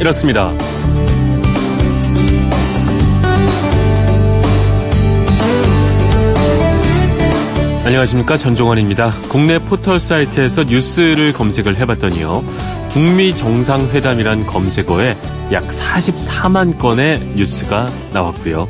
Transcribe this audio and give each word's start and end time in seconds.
이렇습니다. 0.00 0.50
안녕하십니까 7.84 8.38
전종원입니다. 8.38 9.10
국내 9.28 9.58
포털 9.58 10.00
사이트에서 10.00 10.64
뉴스를 10.64 11.34
검색을 11.34 11.76
해봤더니요. 11.76 12.42
북미 12.90 13.36
정상회담이란 13.36 14.46
검색어에 14.46 15.16
약 15.52 15.68
44만 15.68 16.78
건의 16.78 17.18
뉴스가 17.36 17.86
나왔고요. 18.14 18.68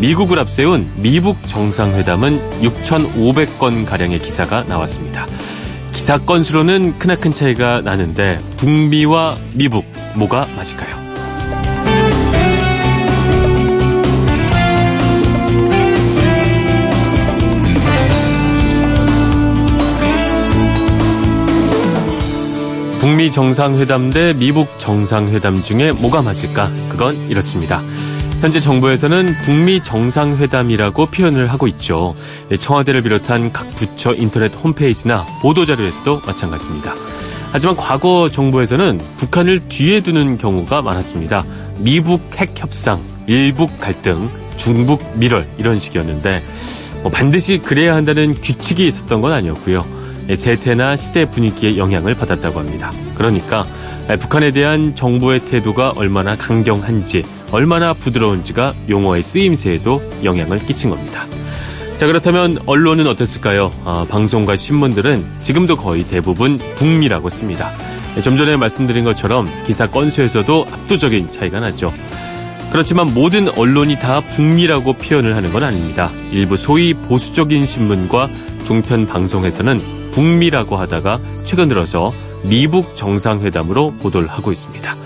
미국을 0.00 0.38
앞세운 0.38 0.90
미북 0.96 1.46
정상회담은 1.46 2.62
6,500건 2.62 3.84
가량의 3.84 4.18
기사가 4.20 4.64
나왔습니다. 4.64 5.26
기사 5.92 6.16
건수로는 6.16 6.98
크나큰 6.98 7.32
차이가 7.32 7.82
나는데 7.82 8.38
북미와 8.56 9.36
미북 9.54 9.99
뭐가 10.14 10.46
맞을까요? 10.56 11.10
북미 23.00 23.30
정상회담 23.30 24.10
대 24.10 24.34
미북 24.34 24.78
정상회담 24.78 25.62
중에 25.62 25.92
뭐가 25.92 26.20
맞을까? 26.20 26.70
그건 26.90 27.16
이렇습니다. 27.30 27.82
현재 28.40 28.60
정부에서는 28.60 29.26
북미 29.44 29.82
정상회담이라고 29.82 31.06
표현을 31.06 31.46
하고 31.50 31.66
있죠. 31.68 32.14
청와대를 32.58 33.02
비롯한 33.02 33.52
각 33.52 33.74
부처 33.76 34.14
인터넷 34.14 34.54
홈페이지나 34.54 35.24
보도자료에서도 35.42 36.22
마찬가지입니다. 36.26 36.94
하지만 37.52 37.76
과거 37.76 38.30
정부에서는 38.30 39.00
북한을 39.18 39.68
뒤에 39.68 40.00
두는 40.00 40.38
경우가 40.38 40.82
많았습니다. 40.82 41.44
미북 41.78 42.22
핵 42.36 42.52
협상, 42.56 43.00
일북 43.26 43.78
갈등, 43.78 44.28
중북 44.56 45.18
밀월 45.18 45.46
이런 45.58 45.78
식이었는데 45.78 46.42
뭐 47.02 47.10
반드시 47.10 47.58
그래야 47.58 47.94
한다는 47.96 48.34
규칙이 48.34 48.86
있었던 48.86 49.20
건 49.20 49.32
아니었고요. 49.32 49.84
세태나 50.34 50.94
시대 50.96 51.24
분위기에 51.24 51.76
영향을 51.76 52.14
받았다고 52.14 52.60
합니다. 52.60 52.92
그러니까 53.16 53.66
북한에 54.20 54.52
대한 54.52 54.94
정부의 54.94 55.40
태도가 55.40 55.94
얼마나 55.96 56.36
강경한지, 56.36 57.24
얼마나 57.50 57.94
부드러운지가 57.94 58.74
용어의 58.88 59.22
쓰임새에도 59.22 60.02
영향을 60.22 60.58
끼친 60.60 60.90
겁니다. 60.90 61.26
자, 62.00 62.06
그렇다면 62.06 62.56
언론은 62.64 63.06
어땠을까요? 63.06 63.70
아, 63.84 64.06
방송과 64.08 64.56
신문들은 64.56 65.22
지금도 65.38 65.76
거의 65.76 66.02
대부분 66.02 66.56
북미라고 66.76 67.28
씁니다. 67.28 67.72
좀 68.24 68.38
전에 68.38 68.56
말씀드린 68.56 69.04
것처럼 69.04 69.46
기사 69.66 69.86
건수에서도 69.86 70.66
압도적인 70.72 71.30
차이가 71.30 71.60
나죠. 71.60 71.92
그렇지만 72.72 73.12
모든 73.12 73.50
언론이 73.50 73.98
다 73.98 74.22
북미라고 74.22 74.94
표현을 74.94 75.36
하는 75.36 75.52
건 75.52 75.62
아닙니다. 75.62 76.10
일부 76.32 76.56
소위 76.56 76.94
보수적인 76.94 77.66
신문과 77.66 78.30
종편 78.64 79.06
방송에서는 79.06 80.10
북미라고 80.12 80.78
하다가 80.78 81.20
최근 81.44 81.68
들어서 81.68 82.14
미북 82.44 82.96
정상회담으로 82.96 83.96
보도를 83.98 84.26
하고 84.26 84.52
있습니다. 84.52 84.96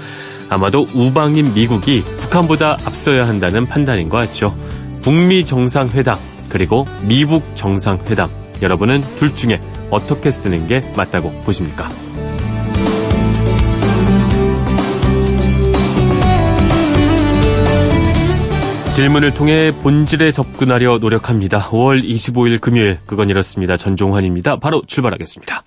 아마도 0.48 0.86
우방인 0.94 1.54
미국이 1.54 2.04
북한보다 2.18 2.74
앞서야 2.84 3.26
한다는 3.26 3.66
판단인 3.66 4.08
것 4.08 4.18
같죠. 4.18 4.54
북미 5.02 5.44
정상회담 5.44 6.33
그리고 6.54 6.86
미북 7.08 7.56
정상회담 7.56 8.30
여러분은 8.62 9.00
둘 9.16 9.34
중에 9.34 9.60
어떻게 9.90 10.30
쓰는 10.30 10.68
게 10.68 10.88
맞다고 10.96 11.32
보십니까? 11.40 11.88
질문을 18.92 19.34
통해 19.34 19.72
본질에 19.82 20.30
접근하려 20.30 20.98
노력합니다. 20.98 21.60
5월 21.70 22.08
25일 22.08 22.60
금요일 22.60 22.98
그건 23.04 23.30
이렇습니다. 23.30 23.76
전종환입니다. 23.76 24.54
바로 24.54 24.80
출발하겠습니다. 24.86 25.64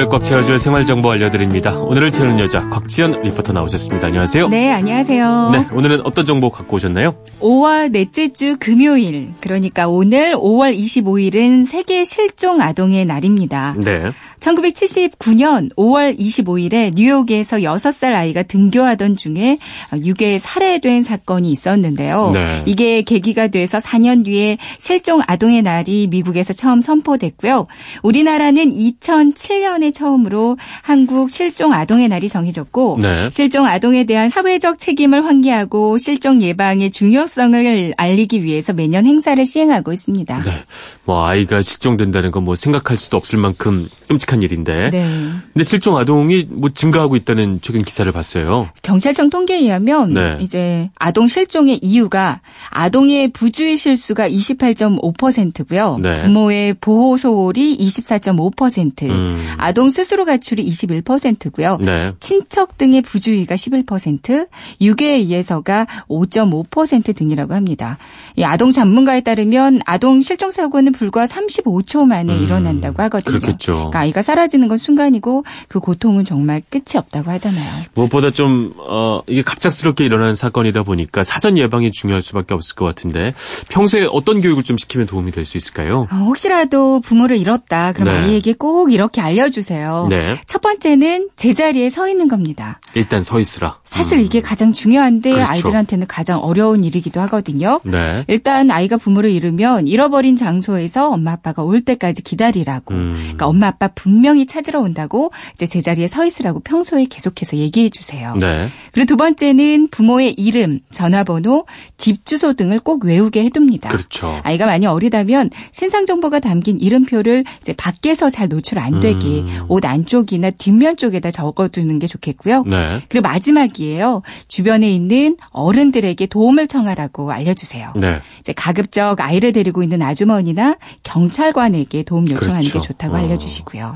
오늘을 0.00 0.08
꽉 0.08 0.24
채워줄 0.24 0.58
생활정보 0.58 1.10
알려드립니다. 1.10 1.78
오늘을 1.78 2.10
채우는 2.10 2.38
여자 2.38 2.66
곽지연 2.70 3.20
리포터 3.20 3.52
나오셨습니다. 3.52 4.06
안녕하세요. 4.06 4.48
네, 4.48 4.72
안녕하세요. 4.72 5.50
네, 5.52 5.66
오늘은 5.74 6.06
어떤 6.06 6.24
정보 6.24 6.48
갖고 6.48 6.76
오셨나요? 6.76 7.16
5월 7.40 7.90
넷째 7.90 8.32
주 8.32 8.56
금요일, 8.58 9.28
그러니까 9.40 9.88
오늘 9.88 10.34
5월 10.34 10.74
25일은 10.74 11.66
세계 11.66 12.04
실종 12.04 12.62
아동의 12.62 13.04
날입니다. 13.04 13.74
네. 13.76 14.10
1979년 14.40 15.74
5월 15.76 16.18
25일에 16.18 16.94
뉴욕에서 16.94 17.58
6살 17.58 18.14
아이가 18.14 18.42
등교하던 18.42 19.16
중에 19.16 19.58
유괴 20.02 20.38
살해된 20.38 21.02
사건이 21.02 21.50
있었는데요. 21.50 22.30
네. 22.32 22.62
이게 22.64 23.02
계기가 23.02 23.48
돼서 23.48 23.76
4년 23.76 24.24
뒤에 24.24 24.56
실종 24.78 25.20
아동의 25.26 25.60
날이 25.60 26.06
미국에서 26.06 26.54
처음 26.54 26.80
선포됐고요. 26.80 27.66
우리나라는 28.02 28.70
2007년에 28.70 29.89
처음으로 29.92 30.56
한국 30.82 31.30
실종 31.30 31.72
아동의 31.72 32.08
날이 32.08 32.28
정해졌고 32.28 32.98
네. 33.00 33.28
실종 33.30 33.66
아동에 33.66 34.04
대한 34.04 34.28
사회적 34.28 34.78
책임을 34.78 35.24
환기하고 35.24 35.98
실종 35.98 36.42
예방의 36.42 36.90
중요성을 36.90 37.94
알리기 37.96 38.42
위해서 38.42 38.72
매년 38.72 39.06
행사를 39.06 39.44
시행하고 39.44 39.92
있습니다. 39.92 40.42
네. 40.42 40.62
뭐 41.04 41.26
아이가 41.26 41.62
실종된다는 41.62 42.30
건 42.30 42.40
뭐 42.40 42.54
생각할 42.54 42.96
수도 42.96 43.16
없을 43.16 43.38
만큼 43.38 43.86
끔찍 44.08 44.30
끔찍한 44.30 44.42
일인데. 44.42 44.90
네. 44.90 45.06
근데 45.52 45.64
실종 45.64 45.96
아동이 45.96 46.46
뭐 46.50 46.70
증가하고 46.70 47.16
있다는 47.16 47.60
최근 47.62 47.82
기사를 47.82 48.10
봤어요. 48.12 48.68
경찰청 48.82 49.30
통계에 49.30 49.58
의하면 49.58 50.14
네. 50.14 50.36
이제 50.40 50.90
아동 50.96 51.26
실종의 51.26 51.78
이유가 51.82 52.40
아동의 52.70 53.28
부주의 53.28 53.76
실수가 53.76 54.28
28.5%고요. 54.28 55.98
네. 56.00 56.14
부모의 56.14 56.74
보호 56.74 57.16
소홀이 57.16 57.78
24.5%, 57.78 59.10
음. 59.10 59.54
아동 59.58 59.79
스스로 59.88 60.24
가출이 60.24 60.64
21%고요. 60.68 61.78
네. 61.80 62.12
친척 62.18 62.76
등의 62.76 63.02
부주의가 63.02 63.54
11%, 63.54 64.48
유괴에 64.80 65.16
의해서가 65.16 65.86
5.5% 66.08 67.14
등이라고 67.16 67.54
합니다. 67.54 67.98
이 68.36 68.42
아동 68.44 68.72
전문가에 68.72 69.20
따르면 69.20 69.80
아동 69.86 70.20
실종 70.20 70.50
사고는 70.50 70.92
불과 70.92 71.24
35초 71.26 72.06
만에 72.06 72.34
음. 72.34 72.42
일어난다고 72.42 73.02
하거든요. 73.04 73.38
그렇겠죠. 73.38 73.72
그러니까 73.74 73.98
아이가 74.00 74.22
사라지는 74.22 74.68
건 74.68 74.78
순간이고 74.78 75.44
그 75.68 75.78
고통은 75.80 76.24
정말 76.24 76.62
끝이 76.70 76.96
없다고 76.96 77.30
하잖아요. 77.32 77.84
무엇보다 77.94 78.30
좀 78.30 78.72
어, 78.78 79.20
이게 79.26 79.42
갑작스럽게 79.42 80.04
일어나는 80.04 80.34
사건이다 80.34 80.82
보니까 80.84 81.22
사전 81.24 81.58
예방이 81.58 81.92
중요할 81.92 82.22
수밖에 82.22 82.54
없을 82.54 82.74
것 82.74 82.84
같은데 82.86 83.34
평소에 83.68 84.06
어떤 84.10 84.40
교육을 84.40 84.62
좀 84.62 84.76
시키면 84.78 85.06
도움이 85.06 85.30
될 85.32 85.44
수 85.50 85.56
있을까요? 85.56 86.06
어, 86.12 86.16
혹시라도 86.26 87.00
부모를 87.00 87.36
잃었다 87.36 87.92
그럼 87.92 88.08
네. 88.14 88.20
아이에게 88.20 88.52
꼭 88.52 88.92
이렇게 88.92 89.20
알려주세요. 89.20 89.69
네. 90.08 90.36
첫 90.46 90.60
번째는 90.60 91.28
제자리에 91.36 91.90
서 91.90 92.08
있는 92.08 92.28
겁니다. 92.28 92.80
일단 92.94 93.22
서 93.22 93.40
있으라. 93.40 93.78
사실 93.84 94.18
음. 94.18 94.24
이게 94.24 94.40
가장 94.40 94.72
중요한데 94.72 95.32
그렇죠. 95.32 95.50
아이들한테는 95.50 96.06
가장 96.06 96.40
어려운 96.40 96.84
일이기도 96.84 97.20
하거든요. 97.22 97.80
네. 97.84 98.24
일단 98.28 98.70
아이가 98.70 98.96
부모를 98.96 99.30
잃으면 99.30 99.86
잃어버린 99.86 100.36
장소에서 100.36 101.10
엄마 101.10 101.32
아빠가 101.32 101.62
올 101.62 101.80
때까지 101.80 102.22
기다리라고. 102.22 102.94
음. 102.94 103.14
그러니까 103.16 103.46
엄마 103.46 103.68
아빠 103.68 103.88
분명히 103.88 104.46
찾으러 104.46 104.80
온다고 104.80 105.30
이제 105.54 105.66
제자리에 105.66 106.08
서 106.08 106.24
있으라고 106.24 106.60
평소에 106.60 107.06
계속해서 107.06 107.56
얘기해 107.56 107.90
주세요. 107.90 108.34
네. 108.36 108.68
그리고 108.92 109.06
두 109.06 109.16
번째는 109.16 109.88
부모의 109.90 110.34
이름, 110.34 110.80
전화번호, 110.90 111.66
집 111.96 112.24
주소 112.26 112.54
등을 112.54 112.80
꼭 112.80 113.04
외우게 113.04 113.44
해둡니다. 113.44 113.90
그렇죠. 113.90 114.40
아이가 114.42 114.66
많이 114.66 114.86
어리다면 114.86 115.50
신상 115.72 116.06
정보가 116.06 116.40
담긴 116.40 116.80
이름표를 116.80 117.44
이제 117.60 117.72
밖에서 117.72 118.30
잘 118.30 118.48
노출 118.48 118.78
안 118.78 119.00
되게 119.00 119.40
음. 119.40 119.59
옷 119.68 119.84
안쪽이나 119.84 120.50
뒷면 120.50 120.96
쪽에다 120.96 121.30
적어두는 121.30 121.98
게 121.98 122.06
좋겠고요. 122.06 122.64
네. 122.66 123.00
그리고 123.08 123.28
마지막이에요. 123.28 124.22
주변에 124.48 124.90
있는 124.90 125.36
어른들에게 125.50 126.26
도움을 126.26 126.66
청하라고 126.68 127.30
알려주세요. 127.32 127.92
네. 127.96 128.20
이제 128.40 128.52
가급적 128.52 129.20
아이를 129.20 129.52
데리고 129.52 129.82
있는 129.82 130.02
아주머니나 130.02 130.76
경찰관에게 131.02 132.02
도움 132.04 132.28
요청하는 132.30 132.68
그렇죠. 132.68 132.78
게 132.78 132.86
좋다고 132.86 133.14
어. 133.14 133.18
알려주시고요. 133.18 133.94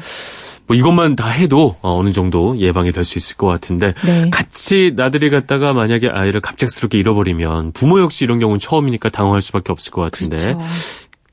뭐 0.67 0.75
이것만 0.77 1.15
다 1.15 1.29
해도 1.29 1.77
어, 1.83 1.99
어느 1.99 2.13
정도 2.13 2.57
예방이 2.59 2.91
될 2.91 3.05
수 3.05 3.19
있을 3.19 3.37
것 3.37 3.47
같은데 3.47 3.93
네. 4.07 4.31
같이 4.31 4.93
나들이 4.97 5.29
갔다가 5.29 5.75
만약에 5.75 6.09
아이를 6.09 6.41
갑작스럽게 6.41 6.97
잃어버리면 6.99 7.73
부모 7.73 8.01
역시 8.01 8.25
이런 8.25 8.39
경우는 8.39 8.59
처음이니까 8.61 9.11
당황할 9.11 9.43
수밖에 9.43 9.73
없을 9.73 9.93
것 9.93 10.01
같은데 10.01 10.37
그렇죠. 10.39 10.63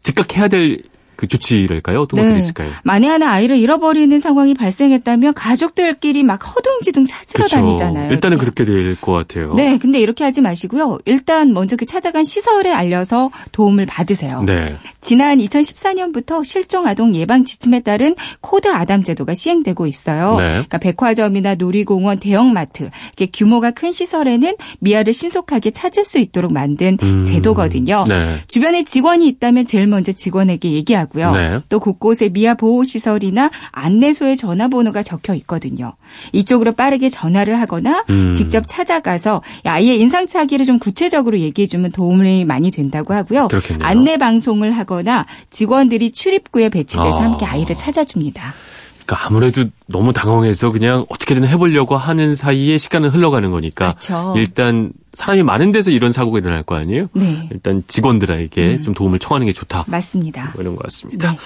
즉각 0.04 0.36
해야 0.36 0.50
될 0.50 0.82
그 1.22 1.28
조치랄까요? 1.28 2.02
어떤 2.02 2.18
네. 2.18 2.24
것들이 2.24 2.40
있을까요? 2.40 2.70
만에 2.84 3.08
하나 3.08 3.30
아이를 3.32 3.58
잃어버리는 3.58 4.20
상황이 4.20 4.56
발생했다면 4.56 5.36
가족들끼리 5.36 6.24
막 6.24 6.38
허둥지둥 6.44 7.06
찾으러 7.06 7.44
그쵸. 7.44 7.58
다니잖아요. 7.58 8.12
일단은 8.12 8.40
그렇게 8.40 8.66
될 8.66 8.96
것 9.00 9.12
같아요. 9.14 9.54
네, 9.54 9.78
근데 9.78 10.00
이렇게 10.00 10.24
하지 10.24 10.42
마시고요. 10.42 10.98
일단 11.06 11.54
먼저 11.54 11.76
그 11.76 11.86
찾아간 11.86 12.24
시설에 12.24 12.72
알려서 12.74 13.30
도움을 13.52 13.86
받으세요. 13.86 14.42
네. 14.44 14.76
지난 15.00 15.38
2014년부터 15.38 16.44
실종 16.44 16.88
아동 16.88 17.14
예방 17.16 17.46
지침에 17.46 17.82
따른 17.82 18.16
코드 18.42 18.68
아담 18.68 19.04
제도가 19.04 19.34
시행되고 19.34 19.86
있어요. 19.88 20.38
네. 20.38 20.48
그러니까 20.50 20.78
백화점이나 20.80 21.56
놀이공원, 21.56 22.20
대형마트 22.20 22.90
이렇게 23.18 23.28
규모가 23.32 23.72
큰 23.72 23.92
시설에는 23.92 24.56
미아를 24.80 25.14
신속하게 25.14 25.72
찾을 25.72 26.04
수 26.06 26.18
있도록 26.20 26.52
만든 26.52 26.98
음. 27.04 27.24
제도거든요. 27.24 28.06
네. 28.08 28.36
주변에 28.48 28.84
직원이 28.84 29.28
있다면 29.28 29.66
제일 29.66 29.88
먼저 29.88 30.12
직원에게 30.12 30.72
얘기하고 30.72 31.11
요. 31.20 31.32
네. 31.34 31.60
또 31.70 31.80
곳곳에 31.80 32.30
미아 32.30 32.54
보호 32.54 32.84
시설이나 32.84 33.52
안내소의 33.72 34.38
전화번호가 34.38 35.04
적혀 35.04 35.34
있거든요. 35.36 35.94
이쪽으로 36.32 36.74
빠르게 36.74 37.10
전화를 37.10 37.60
하거나 37.60 38.04
음. 38.10 38.34
직접 38.34 38.64
찾아가서 38.68 39.42
아이의 39.66 40.00
인상착의를 40.00 40.66
좀 40.66 40.80
구체적으로 40.80 41.40
얘기해주면 41.40 41.92
도움이 41.92 42.46
많이 42.46 42.72
된다고 42.72 43.14
하고요. 43.14 43.48
그렇겠네요. 43.48 43.86
안내 43.86 44.18
방송을 44.18 44.72
하거나 44.72 45.26
직원들이 45.50 46.12
출입구에 46.12 46.70
배치돼서 46.70 47.20
아. 47.20 47.24
함께 47.24 47.46
아이를 47.46 47.76
찾아줍니다. 47.76 48.54
그러니까 49.12 49.28
아무래도 49.28 49.66
너무 49.88 50.14
당황해서 50.14 50.72
그냥 50.72 51.06
어떻게든 51.10 51.46
해보려고 51.46 51.98
하는 51.98 52.34
사이에 52.34 52.78
시간은 52.78 53.10
흘러가는 53.10 53.52
거니까 53.52 53.94
그쵸. 53.94 54.34
일단 54.38 54.94
사람이 55.12 55.44
많은 55.44 55.72
데서 55.72 55.92
이런 55.92 56.12
사고가 56.14 56.40
일어날 56.40 56.64
거 56.64 56.76
아니에요? 56.76 57.08
네. 57.14 57.50
일단 57.52 57.84
직원들에게 57.88 58.76
음. 58.78 58.82
좀 58.82 58.94
도움을 58.94 59.20
청하는 59.20 59.48
게 59.48 59.54
좋다. 59.54 59.84
맞습니다. 59.88 60.52
뭐 60.54 60.62
이런 60.62 60.76
것 60.78 60.84
같습니다. 60.84 61.32
네. 61.32 61.38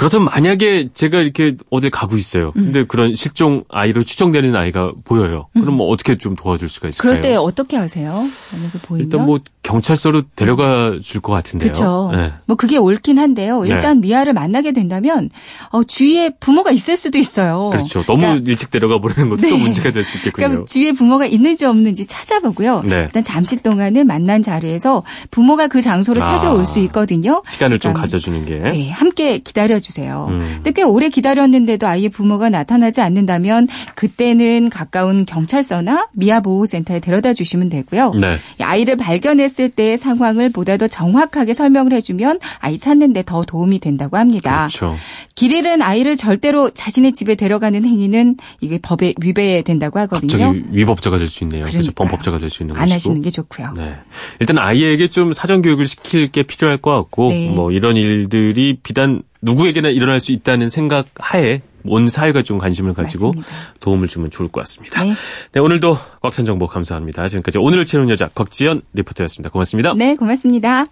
그렇다면 0.00 0.28
만약에 0.32 0.88
제가 0.94 1.20
이렇게 1.20 1.56
어딜 1.68 1.90
가고 1.90 2.16
있어요. 2.16 2.52
음. 2.56 2.64
근데 2.64 2.84
그런 2.86 3.14
실종 3.14 3.64
아이로 3.68 4.02
추정되는 4.02 4.56
아이가 4.56 4.92
보여요. 5.04 5.48
그럼 5.52 5.74
뭐 5.74 5.88
어떻게 5.88 6.16
좀 6.16 6.36
도와줄 6.36 6.70
수가 6.70 6.88
있을까요? 6.88 7.12
그럴 7.12 7.20
때 7.22 7.36
어떻게 7.36 7.76
하세요? 7.76 8.10
만약에 8.12 8.78
보이면? 8.82 9.06
일단 9.06 9.26
뭐 9.26 9.38
경찰서로 9.62 10.22
데려가 10.34 10.98
줄 11.02 11.20
것 11.20 11.32
같은데요. 11.34 11.70
그렇죠. 11.70 12.10
네. 12.14 12.32
뭐 12.46 12.56
그게 12.56 12.78
옳긴 12.78 13.18
한데요. 13.18 13.66
일단 13.66 14.00
네. 14.00 14.08
미아를 14.08 14.32
만나게 14.32 14.72
된다면 14.72 15.28
어, 15.70 15.84
주위에 15.84 16.30
부모가 16.40 16.70
있을 16.70 16.96
수도 16.96 17.18
있어요. 17.18 17.68
그렇죠. 17.70 18.02
너무 18.04 18.22
그러니까, 18.22 18.50
일찍 18.50 18.70
데려가 18.70 18.98
버리는 19.02 19.28
것도 19.28 19.42
네. 19.46 19.54
문제가 19.54 19.90
될 19.90 20.02
수 20.02 20.16
있겠군요. 20.16 20.46
그러니까 20.48 20.64
주위에 20.64 20.92
부모가 20.92 21.26
있는지 21.26 21.66
없는지 21.66 22.06
찾아보고요. 22.06 22.84
네. 22.86 23.00
일단 23.02 23.22
잠시 23.22 23.56
동안은 23.56 24.06
만난 24.06 24.40
자리에서 24.40 25.02
부모가 25.30 25.68
그 25.68 25.82
장소로 25.82 26.20
찾아올 26.20 26.62
아, 26.62 26.64
수 26.64 26.78
있거든요. 26.80 27.42
시간을 27.46 27.80
좀 27.80 27.92
가져주는 27.92 28.46
게. 28.46 28.60
네, 28.60 28.88
함께 28.90 29.40
기다려 29.40 29.78
주 29.78 29.89
세요. 29.90 30.26
음. 30.30 30.40
근데 30.56 30.72
꽤 30.72 30.82
오래 30.82 31.08
기다렸는데도 31.08 31.86
아이의 31.86 32.08
부모가 32.08 32.48
나타나지 32.50 33.00
않는다면 33.00 33.68
그때는 33.94 34.70
가까운 34.70 35.26
경찰서나 35.26 36.08
미아 36.14 36.40
보호센터에 36.40 37.00
데려다 37.00 37.34
주시면 37.34 37.68
되고요. 37.68 38.14
네. 38.14 38.36
아이를 38.62 38.96
발견했을 38.96 39.68
때의 39.70 39.96
상황을 39.96 40.50
보다 40.50 40.76
더 40.76 40.86
정확하게 40.88 41.52
설명을 41.54 41.92
해주면 41.94 42.38
아이 42.60 42.78
찾는 42.78 43.12
데 43.12 43.20
더 43.26 43.42
도움이 43.44 43.80
된다고 43.80 44.16
합니다. 44.16 44.66
그렇죠. 44.68 44.96
길 45.34 45.52
잃은 45.52 45.82
아이를 45.82 46.16
절대로 46.16 46.70
자신의 46.70 47.12
집에 47.12 47.34
데려가는 47.34 47.84
행위는 47.84 48.36
이게 48.60 48.78
법에 48.78 49.12
위배된다고 49.20 49.98
하거든요. 50.00 50.30
갑자기 50.30 50.64
위법자가 50.72 51.18
될 51.18 51.28
수 51.28 51.44
있네요. 51.44 51.62
그렇죠. 51.64 51.92
범법자가 51.92 52.38
될 52.38 52.48
수 52.50 52.62
있는 52.62 52.74
안 52.76 52.82
것이고. 52.82 52.94
하시는 52.94 53.20
게 53.22 53.30
좋고요. 53.30 53.74
네. 53.76 53.94
일단 54.40 54.58
아이에게 54.58 55.08
좀 55.08 55.32
사전 55.34 55.60
교육을 55.62 55.86
시킬 55.86 56.32
게 56.32 56.42
필요할 56.42 56.78
것 56.78 56.94
같고 56.96 57.28
네. 57.28 57.52
뭐 57.54 57.70
이런 57.72 57.96
일들이 57.96 58.78
비단 58.82 59.22
누구에게나 59.42 59.88
일어날 59.88 60.20
수 60.20 60.32
있다는 60.32 60.68
생각 60.68 61.06
하에 61.18 61.62
온 61.84 62.08
사회가 62.08 62.42
좀 62.42 62.58
관심을 62.58 62.92
가지고 62.92 63.28
맞습니다. 63.28 63.52
도움을 63.80 64.08
주면 64.08 64.30
좋을 64.30 64.48
것 64.48 64.60
같습니다. 64.60 65.02
네. 65.02 65.14
네 65.52 65.60
오늘도 65.60 65.96
꽉찬 66.20 66.44
정보 66.44 66.66
감사합니다. 66.66 67.26
지금까지 67.28 67.58
오늘을 67.58 67.86
채우는 67.86 68.10
여자 68.10 68.28
곽지연 68.28 68.82
리포터였습니다. 68.92 69.50
고맙습니다. 69.50 69.94
네, 69.94 70.14
고맙습니다. 70.16 70.84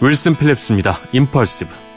윌슨 0.00 0.34
필립스입니다. 0.34 1.00
임펄시브. 1.12 1.87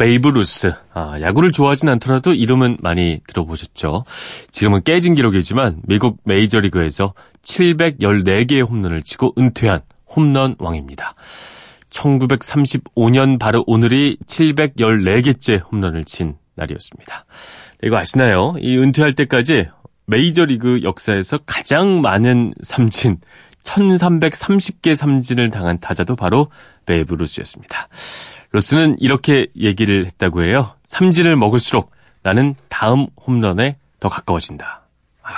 베이브 0.00 0.28
루스. 0.28 0.72
아, 0.94 1.20
야구를 1.20 1.52
좋아하진 1.52 1.90
않더라도 1.90 2.32
이름은 2.32 2.78
많이 2.80 3.20
들어보셨죠. 3.26 4.04
지금은 4.50 4.82
깨진 4.82 5.14
기록이지만 5.14 5.82
미국 5.86 6.18
메이저리그에서 6.24 7.12
714개의 7.42 8.66
홈런을 8.66 9.02
치고 9.02 9.34
은퇴한 9.36 9.80
홈런 10.14 10.56
왕입니다. 10.58 11.14
1935년 11.90 13.38
바로 13.38 13.64
오늘이 13.66 14.16
714개째 14.26 15.60
홈런을 15.70 16.04
친 16.04 16.36
날이었습니다. 16.54 17.24
네, 17.80 17.86
이거 17.86 17.96
아시나요? 17.96 18.54
이 18.60 18.78
은퇴할 18.78 19.14
때까지 19.14 19.68
메이저리그 20.06 20.82
역사에서 20.82 21.38
가장 21.46 22.00
많은 22.00 22.52
삼진, 22.62 23.18
1330개 23.62 24.94
삼진을 24.94 25.50
당한 25.50 25.78
타자도 25.78 26.16
바로 26.16 26.50
베이브 26.86 27.14
루스였습니다. 27.14 27.88
루스는 28.52 28.96
이렇게 28.98 29.46
얘기를 29.56 30.06
했다고 30.06 30.42
해요. 30.42 30.74
삼진을 30.88 31.36
먹을수록 31.36 31.90
나는 32.22 32.54
다음 32.68 33.06
홈런에 33.26 33.76
더 34.00 34.08
가까워진다. 34.08 34.82
아, 35.22 35.30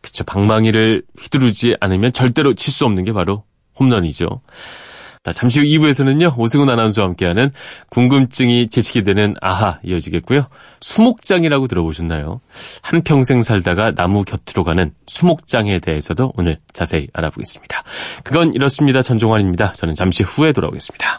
그쵸. 0.00 0.24
방망이를 0.24 1.02
휘두르지 1.18 1.76
않으면 1.80 2.12
절대로 2.12 2.54
칠 2.54 2.72
수 2.72 2.86
없는 2.86 3.04
게 3.04 3.12
바로 3.12 3.44
홈런이죠. 3.78 4.40
자, 5.26 5.32
잠시 5.32 5.58
후 5.58 5.66
2부에서는요, 5.66 6.38
오승훈 6.38 6.70
아나운서와 6.70 7.08
함께하는 7.08 7.50
궁금증이 7.88 8.68
제시게 8.68 9.02
되는 9.02 9.34
아하 9.40 9.80
이어지겠고요. 9.82 10.46
수목장이라고 10.80 11.66
들어보셨나요? 11.66 12.40
한평생 12.82 13.42
살다가 13.42 13.92
나무 13.92 14.22
곁으로 14.22 14.62
가는 14.62 14.92
수목장에 15.08 15.80
대해서도 15.80 16.32
오늘 16.36 16.58
자세히 16.72 17.08
알아보겠습니다. 17.12 17.82
그건 18.22 18.54
이렇습니다. 18.54 19.02
전종환입니다. 19.02 19.72
저는 19.72 19.96
잠시 19.96 20.22
후에 20.22 20.52
돌아오겠습니다. 20.52 21.18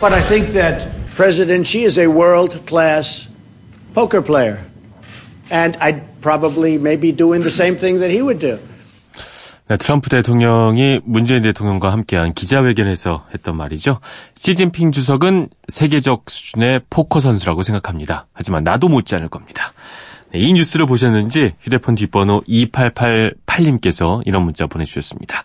But 0.00 0.12
I 0.12 0.20
think 0.20 0.52
that 0.54 0.88
President 1.16 1.66
Xi 1.66 1.84
is 1.84 1.98
a 1.98 2.08
world 2.08 2.66
class 2.66 3.28
poker 3.94 4.20
player. 4.20 4.60
And 5.50 5.76
I'd 5.80 6.02
probably 6.20 6.78
maybe 6.78 7.12
doing 7.12 7.42
the 7.42 7.50
same 7.50 7.76
thing 7.76 8.00
that 8.00 8.10
he 8.10 8.22
would 8.22 8.40
do. 8.40 8.58
네, 9.66 9.78
트럼프 9.78 10.10
대통령이 10.10 11.00
문재인 11.04 11.42
대통령과 11.42 11.90
함께한 11.90 12.34
기자회견에서 12.34 13.26
했던 13.32 13.56
말이죠. 13.56 14.00
시진핑 14.34 14.92
주석은 14.92 15.48
세계적 15.68 16.24
수준의 16.28 16.82
포커 16.90 17.20
선수라고 17.20 17.62
생각합니다. 17.62 18.26
하지만 18.34 18.62
나도 18.62 18.88
못지 18.88 19.14
않을 19.14 19.28
겁니다. 19.28 19.72
네, 20.34 20.40
이 20.40 20.52
뉴스를 20.52 20.86
보셨는지 20.86 21.52
휴대폰 21.62 21.94
뒷번호 21.94 22.42
2888 22.46 23.34
8628님께서 23.54 24.22
이런 24.24 24.42
문자 24.42 24.66
보내주셨습니다. 24.66 25.42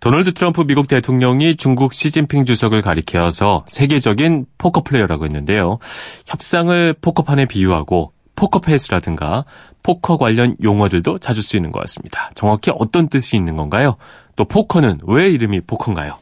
도널드 0.00 0.32
트럼프 0.32 0.62
미국 0.62 0.88
대통령이 0.88 1.56
중국 1.56 1.94
시진핑 1.94 2.44
주석을 2.44 2.82
가리켜서 2.82 3.64
세계적인 3.68 4.46
포커 4.58 4.82
플레이어라고 4.82 5.26
했는데요. 5.26 5.78
협상을 6.26 6.94
포커판에 7.00 7.46
비유하고 7.46 8.12
포커페이스라든가 8.34 9.44
포커 9.82 10.16
관련 10.16 10.56
용어들도 10.62 11.18
자주 11.18 11.42
쓰이는 11.42 11.70
것 11.70 11.80
같습니다. 11.80 12.30
정확히 12.34 12.72
어떤 12.74 13.08
뜻이 13.08 13.36
있는 13.36 13.56
건가요? 13.56 13.96
또 14.36 14.44
포커는 14.44 15.00
왜 15.06 15.28
이름이 15.28 15.60
포커인가요? 15.66 16.16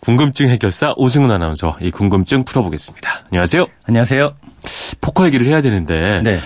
궁금증 0.00 0.50
해결사 0.50 0.92
오승훈 0.96 1.30
아나운서 1.30 1.76
이 1.80 1.90
궁금증 1.90 2.44
풀어보겠습니다. 2.44 3.10
안녕하세요. 3.30 3.66
안녕하세요. 3.84 4.34
포커 5.00 5.26
얘기를 5.26 5.46
해야 5.46 5.62
되는데 5.62 6.20
네. 6.22 6.36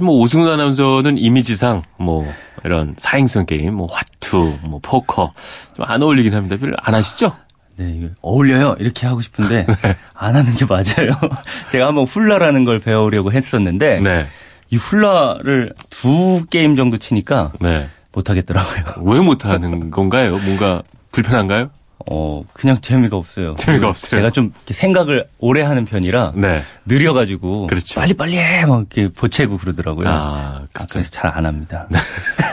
뭐 0.00 0.18
오승훈 0.18 0.48
아나운서는 0.48 1.18
이미지상 1.18 1.82
뭐 1.96 2.30
이런 2.64 2.94
사행성 2.98 3.46
게임, 3.46 3.74
뭐 3.74 3.88
화투, 3.90 4.58
뭐 4.68 4.80
포커 4.82 5.32
좀 5.74 5.86
안 5.88 6.02
어울리긴 6.02 6.34
합니다. 6.34 6.56
별로 6.58 6.76
안 6.82 6.94
하시죠? 6.94 7.32
네, 7.76 8.10
어울려요. 8.20 8.76
이렇게 8.80 9.06
하고 9.06 9.22
싶은데 9.22 9.64
네. 9.82 9.96
안 10.14 10.34
하는 10.36 10.54
게 10.54 10.64
맞아요. 10.66 11.12
제가 11.70 11.86
한번 11.86 12.04
훌라라는 12.04 12.64
걸 12.64 12.80
배우려고 12.80 13.32
했었는데 13.32 14.00
네. 14.00 14.26
이 14.70 14.76
훌라를 14.76 15.72
두 15.88 16.44
게임 16.50 16.76
정도 16.76 16.96
치니까 16.98 17.52
네. 17.60 17.88
못 18.12 18.28
하겠더라고요. 18.28 19.04
왜 19.04 19.20
못 19.20 19.46
하는 19.46 19.90
건가요? 19.90 20.38
뭔가 20.38 20.82
불편한가요? 21.12 21.70
어, 22.10 22.42
그냥 22.52 22.80
재미가 22.80 23.16
없어요. 23.16 23.54
재미가 23.56 23.88
없어요. 23.88 24.20
제가 24.20 24.30
좀 24.30 24.52
생각을 24.66 25.26
오래 25.38 25.62
하는 25.62 25.84
편이라 25.84 26.32
네. 26.36 26.62
느려가지고 26.86 27.66
그렇죠. 27.66 28.00
빨리 28.00 28.14
빨리 28.14 28.38
해! 28.38 28.64
막 28.66 28.78
이렇게 28.78 29.12
보채고 29.12 29.58
그러더라고요. 29.58 30.08
아, 30.08 30.62
그렇죠. 30.72 30.84
아, 30.84 30.86
그래서 30.92 31.10
잘 31.10 31.28
안 31.34 31.44
합니다. 31.46 31.86
네. 31.90 31.98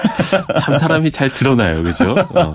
참 0.60 0.76
사람이 0.76 1.12
잘 1.12 1.30
드러나요, 1.34 1.84
그죠? 1.84 2.16
어. 2.36 2.54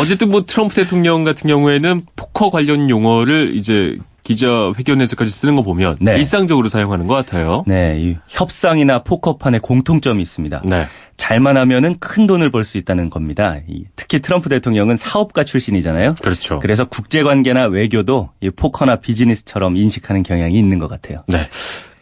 어쨌든 0.00 0.30
뭐 0.30 0.44
트럼프 0.44 0.74
대통령 0.74 1.24
같은 1.24 1.48
경우에는 1.48 2.02
포커 2.16 2.50
관련 2.50 2.90
용어를 2.90 3.52
이제 3.54 3.96
기자 4.24 4.72
회견에서까지 4.78 5.30
쓰는 5.30 5.56
거 5.56 5.62
보면 5.62 5.96
네. 6.00 6.16
일상적으로 6.16 6.68
사용하는 6.68 7.06
것 7.06 7.14
같아요. 7.14 7.64
네, 7.66 7.96
이 8.00 8.16
협상이나 8.28 9.02
포커판에 9.02 9.58
공통점이 9.58 10.22
있습니다. 10.22 10.62
네. 10.64 10.86
잘만 11.22 11.56
하면은 11.56 12.00
큰 12.00 12.26
돈을 12.26 12.50
벌 12.50 12.64
수 12.64 12.78
있다는 12.78 13.08
겁니다. 13.08 13.56
특히 13.94 14.18
트럼프 14.18 14.48
대통령은 14.48 14.96
사업가 14.96 15.44
출신이잖아요. 15.44 16.14
그렇죠. 16.20 16.58
그래서 16.58 16.84
국제 16.84 17.22
관계나 17.22 17.66
외교도 17.66 18.30
이 18.40 18.50
포커나 18.50 18.96
비즈니스처럼 18.96 19.76
인식하는 19.76 20.24
경향이 20.24 20.58
있는 20.58 20.80
것 20.80 20.88
같아요. 20.88 21.22
네. 21.28 21.48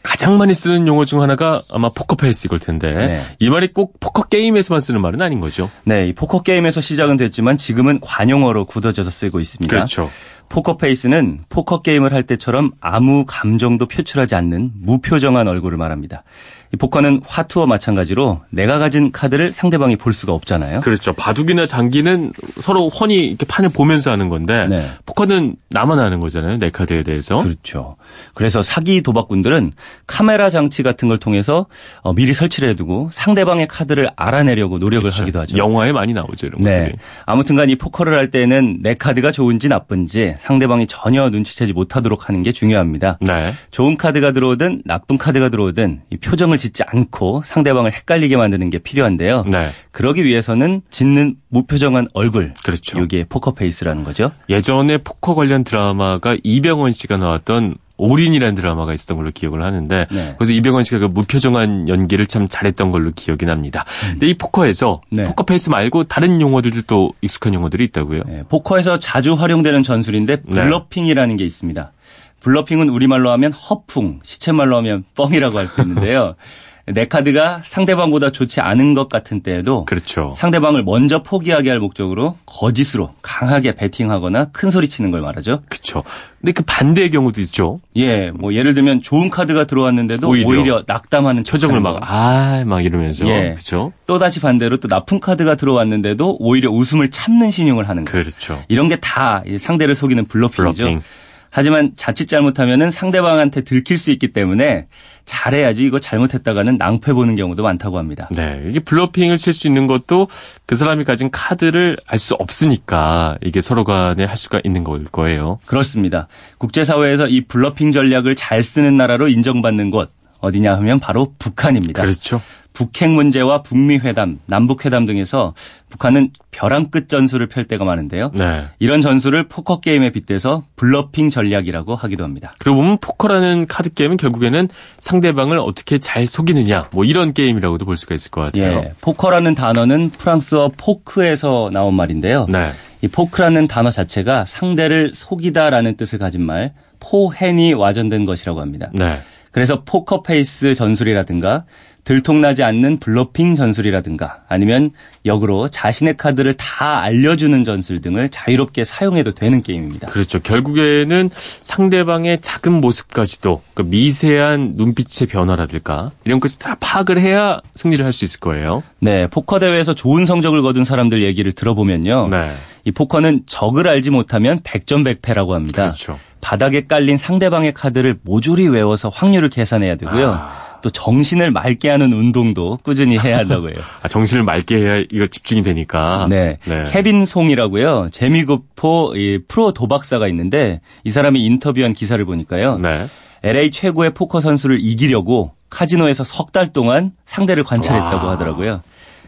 가장 0.03 0.39
많이 0.39 0.55
쓰는 0.55 0.87
용어 0.87 1.05
중 1.05 1.21
하나가 1.21 1.61
아마 1.71 1.91
포커페이스 1.91 2.47
이걸 2.47 2.59
텐데 2.61 2.95
네. 2.95 3.23
이 3.39 3.51
말이 3.51 3.71
꼭 3.75 4.01
포커 4.01 4.25
게임에서만 4.25 4.81
쓰는 4.81 5.03
말은 5.03 5.21
아닌 5.21 5.41
거죠. 5.41 5.71
네, 5.85 6.09
이 6.09 6.15
포커 6.15 6.43
게임에서 6.43 6.81
시작은 6.81 7.19
됐지만 7.19 7.59
지금은 7.59 8.01
관용어로 8.01 8.65
굳어져서 8.65 9.11
쓰이고 9.11 9.41
있습니다. 9.41 9.77
그렇죠. 9.77 10.11
포커페이스는 10.49 11.45
포커 11.51 11.83
게임을 11.83 12.15
할 12.15 12.23
때처럼 12.23 12.71
아무 12.81 13.25
감정도 13.27 13.87
표출하지 13.87 14.35
않는 14.35 14.73
무표정한 14.77 15.47
얼굴을 15.47 15.77
말합니다. 15.77 16.25
이 16.73 16.77
포커는 16.77 17.23
화투와 17.27 17.67
마찬가지로 17.67 18.43
내가 18.51 18.79
가진 18.79 19.11
카드를 19.11 19.53
상대방이 19.53 19.97
볼 19.97 20.13
수가 20.13 20.33
없잖아요. 20.33 20.81
그렇죠. 20.83 21.13
바둑이나 21.13 21.67
장기는 21.67 22.33
서로 22.49 22.89
훤히 22.89 23.27
이렇게 23.27 23.45
판을 23.45 23.71
보면서 23.71 24.13
하는 24.13 24.29
건데 24.29 24.69
네. 24.69 24.89
포커는 25.05 25.57
나만 25.71 25.99
아는 25.99 26.21
거잖아요. 26.21 26.59
내 26.59 26.71
카드에 26.71 27.03
대해서. 27.03 27.43
그렇죠. 27.43 27.97
그래서 28.35 28.63
사기 28.63 29.03
도박꾼들은 29.03 29.73
카메라 30.07 30.49
장치 30.49 30.85
같은 30.85 31.09
걸 31.09 31.19
통해서 31.19 31.67
어, 32.03 32.13
미리 32.13 32.35
설치를 32.35 32.69
해두고 32.71 33.11
상대방의 33.13 33.67
카드를 33.67 34.11
알아내려고 34.15 34.79
노력을 34.79 35.03
그렇죠. 35.03 35.23
하기도 35.23 35.41
하죠. 35.41 35.57
영화에 35.57 35.91
많이 35.91 36.13
나오죠. 36.13 36.47
이런 36.47 36.63
네. 36.63 36.79
것들이. 36.79 36.97
아무튼간 37.27 37.71
이 37.71 37.77
포커를 37.77 38.17
할 38.17 38.31
때는 38.31 38.79
내 38.81 38.95
카드가 38.95 39.33
좋은지 39.33 39.69
나쁜지 39.69 40.37
상대방이 40.39 40.87
전혀 40.87 41.29
눈치채지 41.31 41.73
못하도록 41.73 42.29
하는 42.29 42.45
게 42.45 42.53
중요합니다. 42.53 43.19
네. 43.21 43.55
좋은 43.73 43.97
카드가 43.97 44.31
들어오든 44.33 44.83
나쁜 44.85 45.19
카드가 45.19 45.49
들어오든 45.49 46.03
이 46.11 46.17
표정을 46.17 46.60
짓지 46.61 46.85
않고 46.87 47.43
상대방을 47.45 47.93
헷갈리게 47.93 48.37
만드는 48.37 48.71
게 48.71 48.79
필요한데요. 48.79 49.45
네. 49.51 49.71
그러기 49.91 50.25
위해서는 50.25 50.83
짓는 50.91 51.35
무표정한 51.49 52.07
얼굴. 52.15 52.55
그렇죠. 52.65 53.01
이게 53.01 53.25
포커페이스라는 53.29 54.05
거죠. 54.05 54.31
예전에 54.49 54.99
포커 54.99 55.35
관련 55.35 55.65
드라마가 55.65 56.37
이병헌 56.45 56.93
씨가 56.93 57.17
나왔던 57.17 57.77
올인이라는 57.97 58.55
드라마가 58.55 58.95
있었던 58.95 59.17
걸로 59.17 59.31
기억을 59.31 59.63
하는데 59.63 60.07
네. 60.11 60.35
그래서 60.39 60.53
이병헌 60.53 60.85
씨가 60.85 60.99
그 61.01 61.05
무표정한 61.05 61.89
연기를 61.89 62.27
참 62.27 62.49
잘했던 62.49 62.91
걸로 62.91 63.13
기억이 63.15 63.45
납니다. 63.45 63.85
음. 64.05 64.13
근데 64.13 64.29
이 64.29 64.35
포커에서 64.35 65.03
네. 65.11 65.25
포커 65.25 65.45
페이스 65.45 65.69
말고 65.69 66.05
다른 66.05 66.41
용어들도 66.41 66.83
또 66.87 67.13
익숙한 67.21 67.53
용어들이 67.53 67.85
있다고요? 67.85 68.23
네. 68.27 68.43
포커에서 68.49 69.01
자주 69.01 69.35
활용되는 69.35 69.83
전술인데 69.83 70.37
네. 70.37 70.63
블러핑이라는 70.63 71.37
게 71.37 71.45
있습니다. 71.45 71.93
블러핑은 72.41 72.89
우리말로 72.89 73.31
하면 73.33 73.53
허풍, 73.53 74.21
시쳇말로 74.23 74.77
하면 74.79 75.05
뻥이라고 75.15 75.59
할 75.59 75.67
수 75.69 75.81
있는데요. 75.83 76.35
내 76.87 77.07
카드가 77.07 77.61
상대방보다 77.65 78.31
좋지 78.33 78.61
않은 78.61 78.95
것 78.95 79.09
같은 79.09 79.43
때에도 79.43 79.85
그렇죠. 79.85 80.33
상대방을 80.35 80.83
먼저 80.83 81.23
포기하게 81.23 81.71
할 81.71 81.79
목적으로 81.79 82.37
거짓으로 82.47 83.11
강하게 83.23 83.77
베팅하거나 83.77 84.47
큰 84.47 84.71
소리 84.73 84.89
치는 84.89 85.13
걸 85.13 85.21
말하죠. 85.21 85.61
그렇죠. 85.69 86.03
근데 86.41 86.51
그 86.51 86.65
반대의 86.67 87.11
경우도 87.11 87.41
있죠. 87.43 87.79
예, 87.97 88.33
뭐 88.35 88.55
예를 88.55 88.75
들면 88.75 89.03
좋은 89.03 89.31
카드가 89.31 89.67
들어왔는데도 89.67 90.29
오히려, 90.29 90.49
오히려 90.49 90.83
낙담하는 90.85 91.45
표정을 91.45 91.79
막 91.79 92.01
아, 92.03 92.65
막 92.67 92.85
이러면서 92.85 93.25
예. 93.29 93.51
그렇죠. 93.51 93.93
또 94.07 94.19
다시 94.19 94.41
반대로 94.41 94.79
또 94.79 94.89
나쁜 94.89 95.21
카드가 95.21 95.55
들어왔는데도 95.55 96.39
오히려 96.41 96.71
웃음을 96.71 97.11
참는 97.13 97.53
시늉을 97.53 97.89
하는 97.89 98.05
거예요. 98.05 98.25
그렇죠. 98.25 98.65
이런 98.69 98.89
게 98.89 98.97
다 99.01 99.45
상대를 99.59 99.95
속이는 99.95 100.25
블러핑이죠. 100.25 100.83
블러핑. 100.83 101.03
하지만 101.51 101.93
자칫 101.97 102.27
잘못하면은 102.27 102.91
상대방한테 102.91 103.63
들킬 103.63 103.99
수 103.99 104.11
있기 104.13 104.33
때문에 104.33 104.87
잘해야지 105.25 105.85
이거 105.85 105.99
잘못했다가는 105.99 106.77
낭패 106.77 107.13
보는 107.13 107.37
경우도 107.37 107.63
많다고 107.63 107.99
합니다. 107.99 108.29
네. 108.33 108.51
이게 108.69 108.81
블러핑을 108.81 109.39
칠 109.39 109.53
수 109.53 109.67
있는 109.67 109.87
것도 109.87 110.29
그 110.67 110.75
사람이 110.77 111.05
가진 111.05 111.31
카드를 111.31 111.97
알 112.07 112.19
수 112.19 112.35
없으니까 112.35 113.39
이게 113.43 113.61
서로 113.61 113.83
간에 113.85 114.25
할 114.25 114.37
수가 114.37 114.61
있는 114.63 114.85
걸 114.85 115.05
거예요. 115.05 115.59
그렇습니다. 115.67 116.29
국제사회에서 116.59 117.29
이 117.29 117.41
블러핑 117.43 117.93
전략을 117.93 118.37
잘 118.37 118.63
쓰는 118.63 118.97
나라로 118.97 119.29
인정받는 119.29 119.91
곳 119.91 120.11
어디냐 120.41 120.75
하면 120.77 121.01
바로 121.01 121.35
북한입니다. 121.39 122.03
그렇죠. 122.03 122.41
북핵 122.73 123.11
문제와 123.11 123.63
북미 123.63 123.99
회담, 123.99 124.39
남북 124.47 124.85
회담 124.85 125.05
등에서 125.05 125.53
북한은 125.89 126.31
벼랑 126.53 126.91
끝 126.91 127.09
전술을 127.09 127.49
펼 127.49 127.65
때가 127.65 127.85
많은데요. 127.85 128.31
네. 128.33 128.69
이런 128.79 129.01
전술을 129.03 129.49
포커 129.49 129.81
게임에 129.81 130.13
빗대서 130.13 130.63
블러핑 130.77 131.31
전략이라고 131.31 131.97
하기도 131.97 132.23
합니다. 132.23 132.55
그러고 132.59 132.77
보면 132.77 132.99
포커라는 132.99 133.67
카드 133.67 133.93
게임은 133.93 134.17
결국에는 134.19 134.69
상대방을 134.99 135.59
어떻게 135.59 135.99
잘 135.99 136.29
속이느냐, 136.29 136.91
뭐 136.93 137.05
이런 137.05 137.33
게임이라고도 137.33 137.85
볼 137.85 137.97
수가 137.97 138.15
있을 138.15 138.31
것 138.31 138.41
같아요. 138.43 138.65
예, 138.65 138.95
포커라는 139.01 139.57
단어는 139.57 140.11
프랑스어 140.11 140.71
poque에서 140.77 141.71
나온 141.73 141.95
말인데요. 141.95 142.47
네. 142.49 142.71
이 143.03 143.09
poque라는 143.09 143.67
단어 143.67 143.91
자체가 143.91 144.45
상대를 144.45 145.13
속이다라는 145.15 145.97
뜻을 145.97 146.21
가진 146.21 146.45
말, 146.45 146.73
pochen이 147.01 147.75
와전된 147.75 148.27
것이라고 148.27 148.61
합니다. 148.61 148.91
네. 148.93 149.19
그래서 149.51 149.83
포커페이스 149.85 150.75
전술이라든가 150.75 151.65
들통나지 152.05 152.63
않는 152.63 152.99
블러핑 152.99 153.55
전술이라든가 153.55 154.43
아니면 154.49 154.91
역으로 155.27 155.69
자신의 155.69 156.17
카드를 156.17 156.55
다 156.55 157.03
알려주는 157.03 157.63
전술 157.63 158.01
등을 158.01 158.31
자유롭게 158.31 158.85
사용해도 158.85 159.33
되는 159.33 159.63
게임입니다. 159.63 160.09
그렇죠. 160.09 160.41
결국에는 160.41 161.29
상대방의 161.33 162.39
작은 162.41 162.73
모습까지도 162.73 163.63
그 163.75 163.83
미세한 163.83 164.73
눈빛의 164.77 165.29
변화라든가 165.29 166.11
이런 166.25 166.41
것을 166.41 166.59
다 166.59 166.77
파악을 166.81 167.21
해야 167.21 167.61
승리를 167.75 168.03
할 168.05 168.13
수 168.13 168.25
있을 168.25 168.41
거예요. 168.41 168.83
네. 168.99 169.29
포커 169.29 169.61
대회에서 169.61 169.95
좋은 169.95 170.27
성적을 170.27 170.63
거둔 170.63 170.85
사람들 170.85 171.23
얘기를 171.23 171.53
들어보면요. 171.53 172.29
네. 172.29 172.53
이 172.85 172.91
포커는 172.91 173.43
적을 173.47 173.87
알지 173.89 174.11
못하면 174.11 174.59
백전백패라고 174.65 175.55
합니다. 175.55 175.85
그렇죠. 175.87 176.19
바닥에 176.41 176.87
깔린 176.87 177.17
상대방의 177.17 177.75
카드를 177.75 178.19
모조리 178.23 178.69
외워서 178.69 179.09
확률을 179.09 179.49
계산해야 179.51 179.97
되고요. 179.97 180.31
아. 180.33 180.71
또 180.83 180.89
정신을 180.89 181.51
맑게 181.51 181.91
하는 181.91 182.13
운동도 182.15 182.79
꾸준히 182.83 183.19
해야 183.19 183.39
한다고 183.39 183.69
해요. 183.69 183.77
아, 184.03 184.09
정신을 184.09 184.45
맑게 184.45 184.77
해야 184.77 185.03
이거 185.13 185.27
집중이 185.27 185.61
되니까. 185.61 186.25
네. 186.31 186.57
네. 186.65 186.85
케빈 186.89 187.27
송이라고요. 187.27 188.09
재미교포 188.13 189.13
프로 189.47 189.73
도박사가 189.73 190.27
있는데 190.29 190.81
이 191.05 191.11
사람이 191.11 191.45
인터뷰한 191.45 191.93
기사를 191.93 192.25
보니까요. 192.25 192.79
네. 192.79 193.09
LA 193.43 193.71
최고의 193.71 194.15
포커 194.15 194.41
선수를 194.41 194.79
이기려고 194.81 195.53
카지노에서 195.69 196.25
석 196.25 196.51
달 196.53 196.73
동안 196.73 197.13
상대를 197.27 197.63
관찰했다고 197.63 198.27
와. 198.27 198.33
하더라고요. 198.33 198.81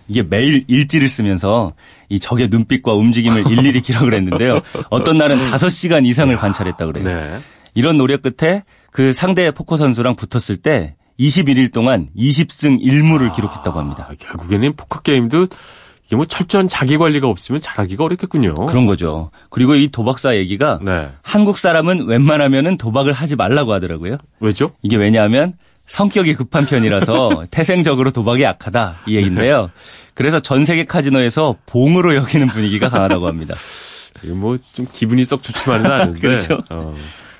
이게 0.08 0.22
매일 0.22 0.64
일지를 0.68 1.08
쓰면서 1.08 1.74
이 2.08 2.20
적의 2.20 2.48
눈빛과 2.48 2.92
움직임을 2.92 3.50
일일이 3.50 3.80
기록을 3.82 4.14
했는데요. 4.14 4.60
어떤 4.90 5.18
날은 5.18 5.36
5시간 5.52 6.06
이상을 6.06 6.34
관찰했다고 6.36 6.92
그래요. 6.92 7.08
네. 7.08 7.38
이런 7.74 7.96
노력 7.96 8.22
끝에 8.22 8.64
그 8.90 9.12
상대 9.12 9.50
포커 9.50 9.76
선수랑 9.76 10.16
붙었을 10.16 10.58
때 10.58 10.94
21일 11.18 11.72
동안 11.72 12.08
20승 12.16 12.82
1무를 12.82 13.30
아, 13.30 13.32
기록했다고 13.32 13.78
합니다. 13.78 14.10
결국에는 14.18 14.74
포커 14.74 15.00
게임도 15.00 15.46
이게 16.06 16.16
뭐 16.16 16.26
철저한 16.26 16.68
자기 16.68 16.98
관리가 16.98 17.28
없으면 17.28 17.60
잘하기가 17.60 18.04
어렵겠군요. 18.04 18.66
그런 18.66 18.86
거죠. 18.86 19.30
그리고 19.50 19.74
이 19.74 19.88
도박사 19.88 20.36
얘기가 20.36 20.80
네. 20.82 21.10
한국 21.22 21.56
사람은 21.58 22.06
웬만하면은 22.06 22.76
도박을 22.76 23.12
하지 23.12 23.36
말라고 23.36 23.72
하더라고요. 23.72 24.16
왜죠? 24.40 24.72
이게 24.82 24.96
왜냐하면 24.96 25.54
성격이 25.92 26.34
급한 26.36 26.64
편이라서 26.64 27.44
태생적으로 27.52 28.12
도박이 28.12 28.42
약하다 28.42 29.00
이 29.06 29.16
얘기인데요. 29.16 29.64
네. 29.64 29.68
그래서 30.14 30.40
전 30.40 30.64
세계 30.64 30.84
카지노에서 30.86 31.56
봉으로 31.66 32.14
여기는 32.14 32.46
분위기가 32.48 32.88
강하다고 32.88 33.26
합니다. 33.26 33.54
이거 34.24 34.34
뭐 34.34 34.56
좀 34.72 34.86
기분이 34.90 35.22
썩 35.26 35.42
좋지만은 35.42 35.90
않은데. 35.90 36.20
그렇죠. 36.26 36.62
어. 36.70 36.94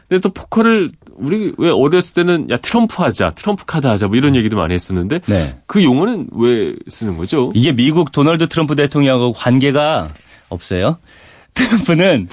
근데 0.06 0.20
또 0.20 0.28
포커를 0.34 0.90
우리 1.14 1.54
왜 1.56 1.70
어렸을 1.70 2.12
때는 2.12 2.50
야 2.50 2.58
트럼프 2.58 3.02
하자, 3.02 3.30
트럼프 3.30 3.64
카드 3.64 3.86
하자 3.86 4.08
뭐 4.08 4.16
이런 4.16 4.36
얘기도 4.36 4.58
많이 4.58 4.74
했었는데 4.74 5.20
네. 5.20 5.58
그 5.66 5.82
용어는 5.82 6.28
왜 6.32 6.74
쓰는 6.88 7.16
거죠? 7.16 7.52
이게 7.54 7.72
미국 7.72 8.12
도널드 8.12 8.48
트럼프 8.48 8.76
대통령하고 8.76 9.32
관계가 9.32 10.08
없어요. 10.50 10.98
트럼프는 11.54 12.28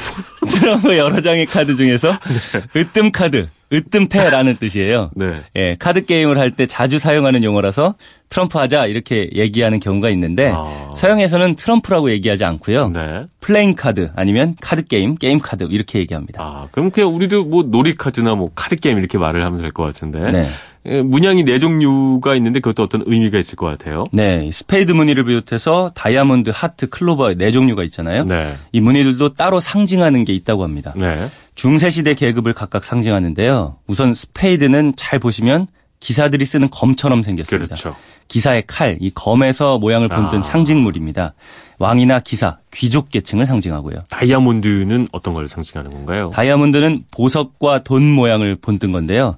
트럼프 0.49 0.97
여러 0.97 1.21
장의 1.21 1.45
카드 1.45 1.77
중에서 1.77 2.11
네. 2.11 2.81
으뜸 2.81 3.13
카드, 3.13 3.47
으뜸패라는 3.71 4.57
뜻이에요. 4.57 5.11
네. 5.15 5.43
예, 5.55 5.75
카드 5.79 6.05
게임을 6.05 6.38
할 6.38 6.51
때 6.51 6.65
자주 6.65 6.97
사용하는 6.99 7.43
용어라서 7.43 7.95
트럼프 8.29 8.57
하자 8.57 8.86
이렇게 8.86 9.29
얘기하는 9.33 9.79
경우가 9.79 10.09
있는데 10.12 10.51
아. 10.55 10.91
서양에서는 10.95 11.55
트럼프라고 11.55 12.12
얘기하지 12.12 12.45
않고요. 12.45 12.89
네. 12.89 13.25
playing 13.39 13.75
card 13.75 14.07
아니면 14.15 14.55
카드 14.62 14.86
게임, 14.86 15.15
게임 15.15 15.39
카드 15.39 15.67
이렇게 15.69 16.00
얘기합니다. 16.00 16.41
아, 16.41 16.67
그럼 16.71 16.91
그냥 16.91 17.15
우리도 17.15 17.45
뭐 17.45 17.63
놀이 17.63 17.95
카드나 17.95 18.36
뭐 18.36 18.51
카드 18.55 18.75
게임 18.75 18.98
이렇게 19.00 19.17
말을 19.17 19.43
하면 19.43 19.62
될 19.62 19.71
것 19.71 19.83
같은데. 19.83 20.31
네. 20.31 20.50
예, 20.86 21.01
문양이 21.01 21.43
네 21.43 21.59
종류가 21.59 22.36
있는데 22.36 22.62
그것도 22.62 22.83
어떤 22.83 23.03
의미가 23.05 23.38
있을 23.38 23.57
것 23.57 23.65
같아요. 23.65 24.05
네, 24.13 24.50
스페이드 24.51 24.93
무늬를 24.93 25.25
비롯해서 25.25 25.91
다이아몬드, 25.93 26.51
하트, 26.53 26.88
클로버 26.88 27.33
네 27.33 27.51
종류가 27.51 27.83
있잖아요. 27.83 28.24
네. 28.24 28.55
이 28.71 28.79
무늬들도 28.79 29.33
따로 29.33 29.59
상징하는 29.59 30.24
게 30.24 30.31
있다고 30.33 30.63
합니다. 30.63 30.93
네. 30.95 31.27
중세 31.55 31.89
시대 31.89 32.13
계급을 32.13 32.53
각각 32.53 32.86
상징하는데요. 32.86 33.75
우선 33.88 34.13
스페이드는 34.13 34.93
잘 34.95 35.19
보시면 35.19 35.67
기사들이 35.99 36.45
쓰는 36.45 36.69
검처럼 36.69 37.23
생겼습니다. 37.23 37.65
그렇죠. 37.65 37.95
기사의 38.27 38.63
칼, 38.67 38.97
이 39.01 39.09
검에서 39.09 39.77
모양을 39.79 40.07
본뜬 40.07 40.39
아. 40.39 40.43
상징물입니다. 40.43 41.33
왕이나 41.77 42.19
기사, 42.19 42.57
귀족 42.73 43.09
계층을 43.09 43.45
상징하고요. 43.45 44.03
다이아몬드는 44.09 45.09
어떤 45.11 45.33
걸 45.33 45.49
상징하는 45.49 45.91
건가요? 45.91 46.29
다이아몬드는 46.33 47.05
보석과 47.11 47.83
돈 47.83 48.09
모양을 48.09 48.55
본뜬 48.55 48.91
건데요. 48.91 49.37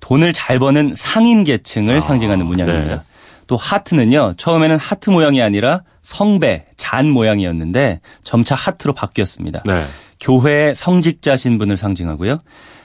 돈을 0.00 0.32
잘 0.32 0.58
버는 0.58 0.94
상인 0.96 1.44
계층을 1.44 1.96
아. 1.96 2.00
상징하는 2.00 2.44
문양입니다. 2.46 2.96
네. 2.96 3.00
또 3.46 3.56
하트는요. 3.56 4.34
처음에는 4.36 4.78
하트 4.78 5.10
모양이 5.10 5.42
아니라 5.42 5.82
성배, 6.02 6.64
잔 6.76 7.08
모양이었는데 7.08 8.00
점차 8.24 8.54
하트로 8.54 8.92
바뀌었습니다. 8.92 9.62
네. 9.66 9.84
교회의 10.20 10.74
성직자 10.74 11.36
신분을 11.36 11.76
상징하고요. 11.76 12.38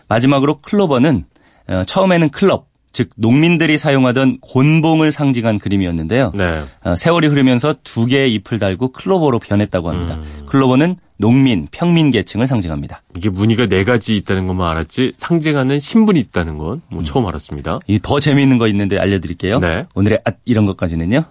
마지막으로 0.07 0.59
클로버는 0.59 1.25
어, 1.69 1.83
처음에는 1.85 2.29
클럽, 2.29 2.67
즉 2.97 3.09
농민들이 3.15 3.77
사용하던 3.77 4.39
곤봉을 4.41 5.11
상징한 5.11 5.59
그림이었는데요. 5.59 6.31
네. 6.33 6.63
어, 6.83 6.95
세월이 6.95 7.27
흐르면서 7.27 7.75
두 7.83 8.07
개의 8.07 8.33
잎을 8.33 8.57
달고 8.57 8.91
클로버로 8.91 9.37
변했다고 9.37 9.91
합니다. 9.91 10.15
음. 10.15 10.45
클로버는 10.47 10.95
농민, 11.19 11.67
평민 11.69 12.09
계층을 12.09 12.47
상징합니다. 12.47 13.03
이게 13.15 13.29
무늬가 13.29 13.67
네 13.67 13.83
가지 13.83 14.15
있다는 14.17 14.47
것만 14.47 14.67
알았지 14.67 15.11
상징하는 15.15 15.77
신분이 15.77 16.19
있다는 16.21 16.57
건 16.57 16.68
뭐 16.68 16.79
음. 16.93 17.03
처음 17.03 17.27
알았습니다. 17.27 17.81
이 17.85 17.99
더 18.01 18.19
재미있는 18.19 18.57
거 18.57 18.67
있는데 18.69 18.97
알려드릴게요. 18.97 19.59
네. 19.59 19.85
오늘의 19.93 20.21
앗 20.25 20.37
이런 20.45 20.65
것까지는요. 20.65 21.21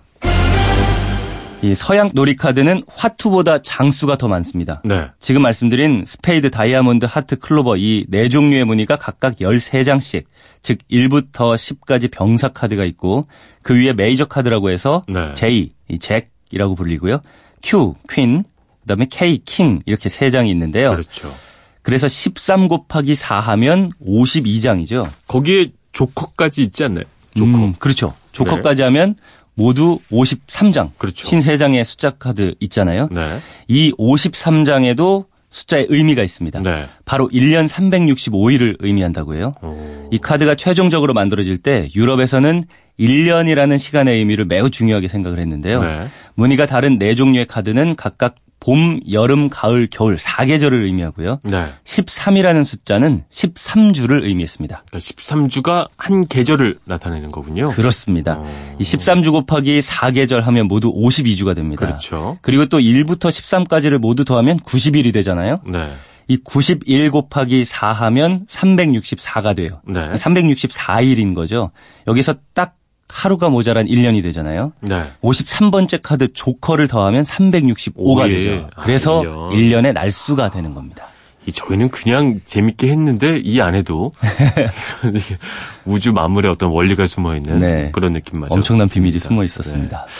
이 1.66 1.75
서양 1.75 2.11
놀이카드는 2.14 2.85
화투보다 2.87 3.62
장수가 3.62 4.18
더 4.18 4.28
많습니다. 4.28 4.80
네. 4.85 5.08
지금 5.18 5.42
말씀드린 5.42 6.04
스페이드, 6.06 6.50
다이아몬드, 6.50 7.06
하트, 7.08 7.37
클로버 7.37 7.76
이 7.78 8.06
네 8.08 8.28
종류의 8.28 8.64
무늬가 8.64 8.96
각각 8.96 9.37
13장씩, 9.37 10.25
즉 10.62 10.78
1부터 10.90 11.54
10까지 11.56 12.11
병사 12.11 12.49
카드가 12.49 12.85
있고 12.85 13.25
그 13.62 13.75
위에 13.76 13.92
메이저 13.92 14.26
카드라고 14.26 14.70
해서 14.70 15.02
네. 15.08 15.35
J, 15.35 15.70
이 15.88 15.99
잭이라고 15.99 16.76
불리고요. 16.76 17.20
Q, 17.62 17.94
퀸, 18.08 18.44
그다음에 18.82 19.06
K, 19.11 19.38
킹 19.44 19.80
이렇게 19.87 20.08
세 20.08 20.30
장이 20.30 20.49
있는데요. 20.52 20.92
그렇죠. 20.92 21.35
그래서 21.83 22.07
13 22.07 22.68
곱하기 22.68 23.14
4 23.16 23.40
하면 23.40 23.90
52장이죠. 24.07 25.09
거기에 25.26 25.72
조커까지 25.92 26.62
있지 26.62 26.85
않나요? 26.85 27.05
조커. 27.35 27.50
음, 27.50 27.74
그렇죠. 27.79 28.12
조커까지 28.33 28.83
네. 28.83 28.85
하면 28.85 29.16
모두 29.57 29.99
53장. 30.12 30.90
그렇죠. 30.99 31.27
53장의 31.27 31.85
숫자 31.85 32.11
카드 32.11 32.55
있잖아요. 32.61 33.09
네. 33.11 33.38
이 33.69 33.92
53장에도 33.99 35.27
숫자의 35.51 35.87
의미가 35.88 36.23
있습니다. 36.23 36.61
네. 36.61 36.87
바로 37.07 37.29
1년 37.31 37.66
365일을 37.66 38.77
의미한다고 38.81 39.35
해요. 39.35 39.53
오. 39.62 40.09
이 40.11 40.19
카드가 40.19 40.55
최종적으로 40.55 41.14
만들어질 41.14 41.57
때 41.57 41.88
유럽에서는 41.95 42.64
1년이라는 43.01 43.79
시간의 43.79 44.19
의미를 44.19 44.45
매우 44.45 44.71
중요하게 44.71 45.09
생각을 45.09 45.38
했는데요. 45.38 45.83
네. 45.83 46.09
무늬가 46.35 46.66
다른 46.66 46.99
네 46.99 47.14
종류의 47.14 47.47
카드는 47.47 47.97
각각 47.97 48.35
봄, 48.61 49.01
여름, 49.11 49.49
가을, 49.49 49.88
겨울 49.90 50.16
4계절을 50.16 50.85
의미하고요. 50.85 51.40
네. 51.45 51.73
13이라는 51.85 52.64
숫자는 52.64 53.25
13주를 53.31 54.25
의미했습니다. 54.25 54.85
그러니까 54.88 54.99
13주가 54.99 55.88
한 55.97 56.27
계절을 56.27 56.79
나타내는 56.85 57.31
거군요. 57.31 57.71
그렇습니다. 57.71 58.38
어... 58.38 58.77
이 58.79 58.83
13주 58.83 59.31
곱하기 59.31 59.79
4계절 59.79 60.40
하면 60.40 60.66
모두 60.66 60.92
52주가 60.92 61.55
됩니다. 61.55 61.87
그렇죠. 61.87 62.38
그리고 62.42 62.66
또 62.66 62.79
1부터 62.79 63.29
13까지를 63.29 63.99
모두 63.99 64.25
더하면 64.25 64.59
90일이 64.61 65.12
되잖아요. 65.12 65.57
네. 65.66 65.92
이91 66.29 67.12
곱하기 67.12 67.64
4 67.64 67.92
하면 67.92 68.47
364가 68.47 69.55
돼요. 69.55 69.71
네. 69.87 70.12
364일인 70.12 71.35
거죠. 71.35 71.71
여기서 72.09 72.35
딱 72.53 72.75
하루가 73.09 73.49
모자란 73.49 73.87
1년이 73.87 74.23
되잖아요. 74.23 74.73
네. 74.83 75.05
53번째 75.23 76.01
카드 76.03 76.33
조커를 76.33 76.88
더하면 76.88 77.25
365가 77.25 77.92
오, 77.97 78.29
예. 78.29 78.29
되죠. 78.29 78.69
그래서 78.83 79.21
아, 79.21 79.25
1년. 79.25 79.83
1년의 79.83 79.92
날수가 79.92 80.51
되는 80.51 80.75
겁니다. 80.75 81.09
이 81.47 81.53
저희는 81.53 81.90
그냥 81.90 82.40
재밌게 82.45 82.88
했는데 82.88 83.38
이 83.38 83.61
안에도 83.61 84.12
우주 85.87 86.12
만물의 86.12 86.51
어떤 86.51 86.71
원리가 86.71 87.07
숨어 87.07 87.37
있는 87.37 87.61
네. 87.61 87.90
그런 87.92 88.12
느낌마저 88.14 88.53
엄청난 88.53 88.88
비밀이 88.88 89.21
숨어 89.21 89.45
있었습니다. 89.45 90.07
네. 90.07 90.12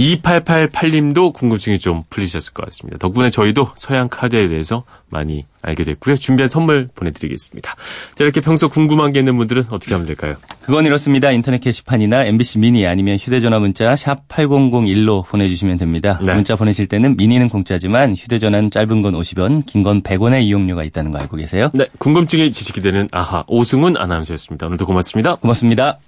2888님도 0.00 1.32
궁금증이 1.32 1.78
좀 1.78 2.02
풀리셨을 2.10 2.52
것 2.54 2.64
같습니다. 2.66 2.98
덕분에 2.98 3.30
저희도 3.30 3.70
서양 3.76 4.08
카드에 4.08 4.48
대해서 4.48 4.84
많이 5.08 5.44
알게 5.62 5.84
됐고요. 5.84 6.16
준비한 6.16 6.48
선물 6.48 6.88
보내드리겠습니다. 6.94 7.74
자, 8.14 8.24
이렇게 8.24 8.40
평소 8.40 8.68
궁금한 8.68 9.12
게 9.12 9.18
있는 9.18 9.36
분들은 9.36 9.64
어떻게 9.70 9.92
하면 9.94 10.06
될까요? 10.06 10.36
그건 10.62 10.86
이렇습니다. 10.86 11.30
인터넷 11.32 11.58
게시판이나 11.58 12.24
MBC 12.24 12.60
미니 12.60 12.86
아니면 12.86 13.18
휴대전화 13.18 13.58
문자 13.58 13.94
샵 13.96 14.26
8001로 14.28 15.26
보내주시면 15.26 15.76
됩니다. 15.78 16.18
네. 16.24 16.32
문자 16.34 16.56
보내실 16.56 16.86
때는 16.86 17.16
미니는 17.16 17.48
공짜지만 17.48 18.14
휴대전화는 18.16 18.70
짧은 18.70 19.02
건 19.02 19.14
50원, 19.14 19.66
긴 19.66 19.80
건 19.82 20.02
100원의 20.02 20.42
이용료가 20.42 20.84
있다는 20.84 21.10
거 21.10 21.18
알고 21.18 21.36
계세요? 21.38 21.70
네, 21.72 21.86
궁금증이 21.98 22.52
지식이 22.52 22.80
되는 22.82 23.08
아하 23.12 23.44
오승훈 23.48 23.96
아나운서였습니다. 23.96 24.66
오늘도 24.66 24.84
고맙습니다. 24.86 25.36
고맙습니다. 25.36 25.98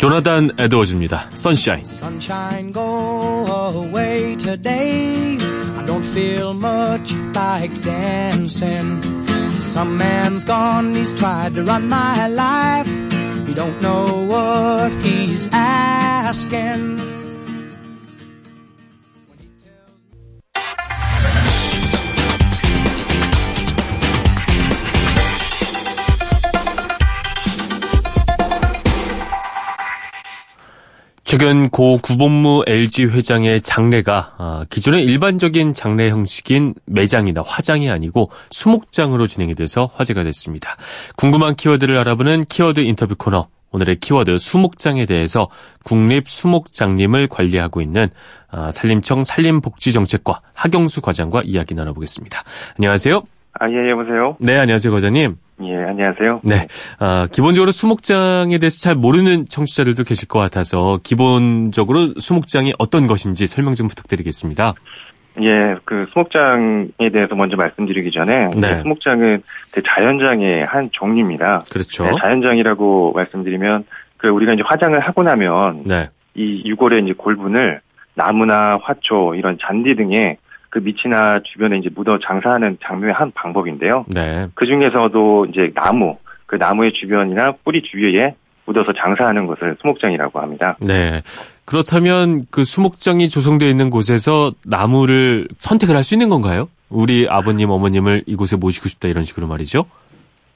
조나단 0.00 0.50
에드워즈입니다. 0.58 1.30
Sunshine. 1.32 1.82
Sunshine 1.84 2.72
go 2.72 3.46
away 3.48 4.36
today. 4.36 5.38
I 5.78 5.86
don't 5.86 6.04
feel 6.04 6.52
much 6.52 7.14
like 7.34 7.72
dancing. 7.82 9.00
Some 9.58 9.96
man's 9.96 10.44
gone, 10.44 10.94
he's 10.94 11.14
tried 11.14 11.54
to 11.54 11.62
run 11.62 11.88
my 11.88 12.28
life. 12.28 12.88
He 13.46 13.54
don't 13.54 13.80
know 13.80 14.04
what 14.28 14.92
he's 15.02 15.48
asking. 15.52 16.98
최근 31.31 31.69
고 31.69 31.97
구본무 32.03 32.65
LG 32.67 33.05
회장의 33.05 33.61
장례가 33.61 34.33
아, 34.37 34.65
기존의 34.69 35.05
일반적인 35.05 35.73
장례 35.73 36.09
형식인 36.09 36.73
매장이나 36.85 37.41
화장이 37.45 37.89
아니고 37.89 38.31
수목장으로 38.49 39.27
진행이 39.27 39.55
돼서 39.55 39.89
화제가 39.93 40.25
됐습니다. 40.25 40.75
궁금한 41.15 41.55
키워드를 41.55 41.97
알아보는 41.99 42.43
키워드 42.49 42.81
인터뷰 42.81 43.15
코너. 43.17 43.47
오늘의 43.71 44.01
키워드 44.01 44.39
수목장에 44.39 45.05
대해서 45.05 45.47
국립수목장님을 45.85 47.29
관리하고 47.29 47.79
있는 47.79 48.09
아, 48.49 48.69
산림청 48.69 49.23
산림복지정책과 49.23 50.41
하경수 50.53 50.99
과장과 50.99 51.43
이야기 51.45 51.75
나눠보겠습니다. 51.75 52.43
안녕하세요. 52.77 53.23
아, 53.53 53.69
예, 53.69 53.89
여보세요? 53.89 54.35
네, 54.41 54.57
안녕하세요, 54.57 54.91
과장님. 54.91 55.37
예, 55.63 55.75
안녕하세요. 55.75 56.41
네. 56.43 56.67
아, 56.99 57.27
기본적으로 57.31 57.71
수목장에 57.71 58.57
대해서 58.57 58.79
잘 58.79 58.95
모르는 58.95 59.45
청취자들도 59.47 60.03
계실 60.03 60.27
것 60.27 60.39
같아서 60.39 60.99
기본적으로 61.03 62.07
수목장이 62.17 62.73
어떤 62.79 63.07
것인지 63.07 63.47
설명 63.47 63.75
좀 63.75 63.87
부탁드리겠습니다. 63.87 64.73
예, 65.41 65.75
그 65.85 66.07
수목장에 66.11 67.09
대해서 67.11 67.35
먼저 67.35 67.55
말씀드리기 67.55 68.11
전에 68.11 68.49
네. 68.55 68.81
수목장은 68.81 69.43
자연장의 69.85 70.65
한 70.65 70.89
종류입니다. 70.91 71.63
그렇죠. 71.71 72.05
네, 72.05 72.11
자연장이라고 72.19 73.13
말씀드리면 73.13 73.85
그 74.17 74.27
우리가 74.27 74.53
이제 74.53 74.63
화장을 74.65 74.99
하고 74.99 75.23
나면 75.23 75.83
네. 75.85 76.09
이 76.35 76.63
유골의 76.65 77.03
이제 77.03 77.13
골분을 77.13 77.81
나무나 78.13 78.77
화초 78.81 79.35
이런 79.35 79.57
잔디 79.59 79.95
등의 79.95 80.37
그 80.71 80.79
밑이나 80.79 81.41
주변에 81.43 81.77
이제 81.77 81.89
묻어 81.93 82.17
장사하는 82.17 82.77
장류의 82.83 83.13
한 83.13 83.31
방법인데요. 83.35 84.05
네. 84.07 84.47
그 84.55 84.65
중에서도 84.65 85.45
이제 85.51 85.71
나무, 85.75 86.17
그 86.47 86.55
나무의 86.55 86.93
주변이나 86.93 87.53
뿌리 87.63 87.83
주위에 87.83 88.35
묻어서 88.65 88.93
장사하는 88.93 89.47
것을 89.47 89.75
수목장이라고 89.81 90.39
합니다. 90.39 90.77
네. 90.79 91.21
그렇다면 91.65 92.45
그 92.49 92.63
수목장이 92.63 93.27
조성되어 93.29 93.67
있는 93.67 93.89
곳에서 93.89 94.53
나무를 94.65 95.47
선택을 95.59 95.95
할 95.95 96.03
수 96.03 96.15
있는 96.15 96.29
건가요? 96.29 96.69
우리 96.89 97.27
아버님, 97.29 97.69
어머님을 97.69 98.23
이곳에 98.25 98.55
모시고 98.55 98.87
싶다 98.87 99.07
이런 99.09 99.23
식으로 99.23 99.47
말이죠? 99.47 99.85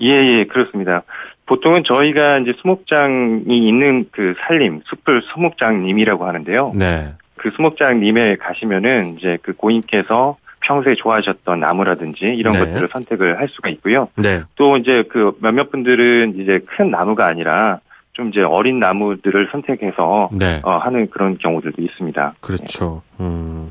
예, 0.01 0.10
예, 0.10 0.45
그렇습니다. 0.45 1.04
보통은 1.45 1.84
저희가 1.86 2.39
이제 2.39 2.54
수목장이 2.62 3.43
있는 3.47 4.06
그 4.12 4.34
산림, 4.39 4.82
숲을 4.86 5.21
수목장님이라고 5.34 6.25
하는데요. 6.25 6.71
네. 6.75 7.13
그 7.45 7.51
수목장님에 7.55 8.38
가시면은 8.38 9.17
이제 9.17 9.38
그 9.43 9.53
고인께서 9.53 10.34
평소에 10.62 10.95
좋아하셨던 10.95 11.60
나무라든지 11.60 12.25
이런 12.25 12.53
네. 12.53 12.60
것들을 12.60 12.89
선택을 12.91 13.38
할 13.38 13.47
수가 13.49 13.69
있고요. 13.69 14.08
네. 14.15 14.41
또 14.55 14.77
이제 14.77 15.03
그 15.10 15.38
몇몇 15.39 15.69
분들은 15.69 16.39
이제 16.39 16.60
큰 16.65 16.89
나무가 16.89 17.27
아니라 17.27 17.81
좀 18.13 18.29
이제 18.29 18.41
어린 18.41 18.79
나무들을 18.79 19.49
선택해서 19.51 20.31
네. 20.31 20.60
어, 20.63 20.77
하는 20.77 21.08
그런 21.12 21.38
경우들도 21.38 21.84
있습니다. 21.84 22.34
그렇죠. 22.39 23.03
음. 23.19 23.69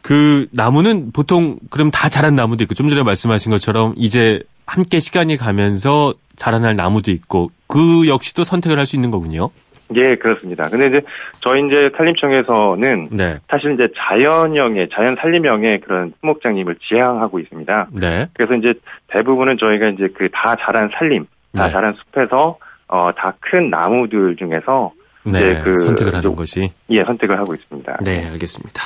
그 0.00 0.46
나무는 0.50 1.12
보통 1.12 1.58
그럼 1.68 1.90
다 1.90 2.08
자란 2.08 2.34
나무도 2.34 2.62
있고 2.64 2.72
좀 2.72 2.88
전에 2.88 3.02
말씀하신 3.02 3.50
것처럼 3.52 3.92
이제 3.98 4.40
함께 4.66 4.98
시간이 4.98 5.36
가면서 5.36 6.14
자라날 6.36 6.74
나무도 6.74 7.10
있고 7.10 7.50
그 7.66 8.08
역시도 8.08 8.44
선택을 8.44 8.78
할 8.78 8.86
수 8.86 8.96
있는 8.96 9.10
거군요. 9.10 9.50
예, 9.94 10.16
그렇습니다. 10.16 10.68
근데 10.68 10.86
이제 10.86 11.02
저희 11.40 11.66
이제 11.66 11.90
산림청에서는 11.96 13.08
네. 13.12 13.38
사실 13.48 13.74
이제 13.74 13.88
자연형의 13.96 14.88
자연 14.92 15.16
산림형의 15.20 15.80
그런 15.82 16.12
수목장님을 16.20 16.76
지향하고 16.88 17.38
있습니다. 17.38 17.88
네. 18.00 18.28
그래서 18.34 18.54
이제 18.54 18.74
대부분은 19.08 19.58
저희가 19.58 19.88
이제 19.88 20.08
그 20.08 20.28
다 20.30 20.56
자란 20.56 20.90
산림, 20.94 21.26
다 21.54 21.66
네. 21.66 21.72
자란 21.72 21.94
숲에서 21.94 22.58
어 22.88 23.10
다 23.12 23.34
큰 23.40 23.70
나무들 23.70 24.36
중에서 24.36 24.92
네, 25.24 25.62
그 25.62 25.76
선택을 25.76 26.14
하는 26.14 26.36
것이 26.36 26.70
예 26.90 27.04
선택을 27.04 27.38
하고 27.38 27.54
있습니다. 27.54 27.98
네, 28.02 28.26
알겠습니다. 28.30 28.82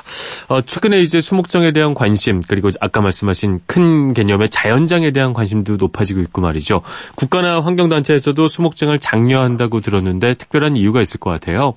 어, 0.48 0.60
최근에 0.60 1.00
이제 1.00 1.20
수목장에 1.20 1.72
대한 1.72 1.94
관심 1.94 2.40
그리고 2.48 2.70
아까 2.80 3.00
말씀하신 3.00 3.60
큰 3.66 4.14
개념의 4.14 4.48
자연장에 4.48 5.10
대한 5.10 5.32
관심도 5.32 5.76
높아지고 5.76 6.20
있고 6.20 6.40
말이죠. 6.40 6.82
국가나 7.16 7.60
환경단체에서도 7.60 8.46
수목장을 8.48 8.96
장려한다고 8.98 9.80
들었는데 9.80 10.34
특별한 10.34 10.76
이유가 10.76 11.00
있을 11.00 11.18
것 11.20 11.30
같아요. 11.30 11.74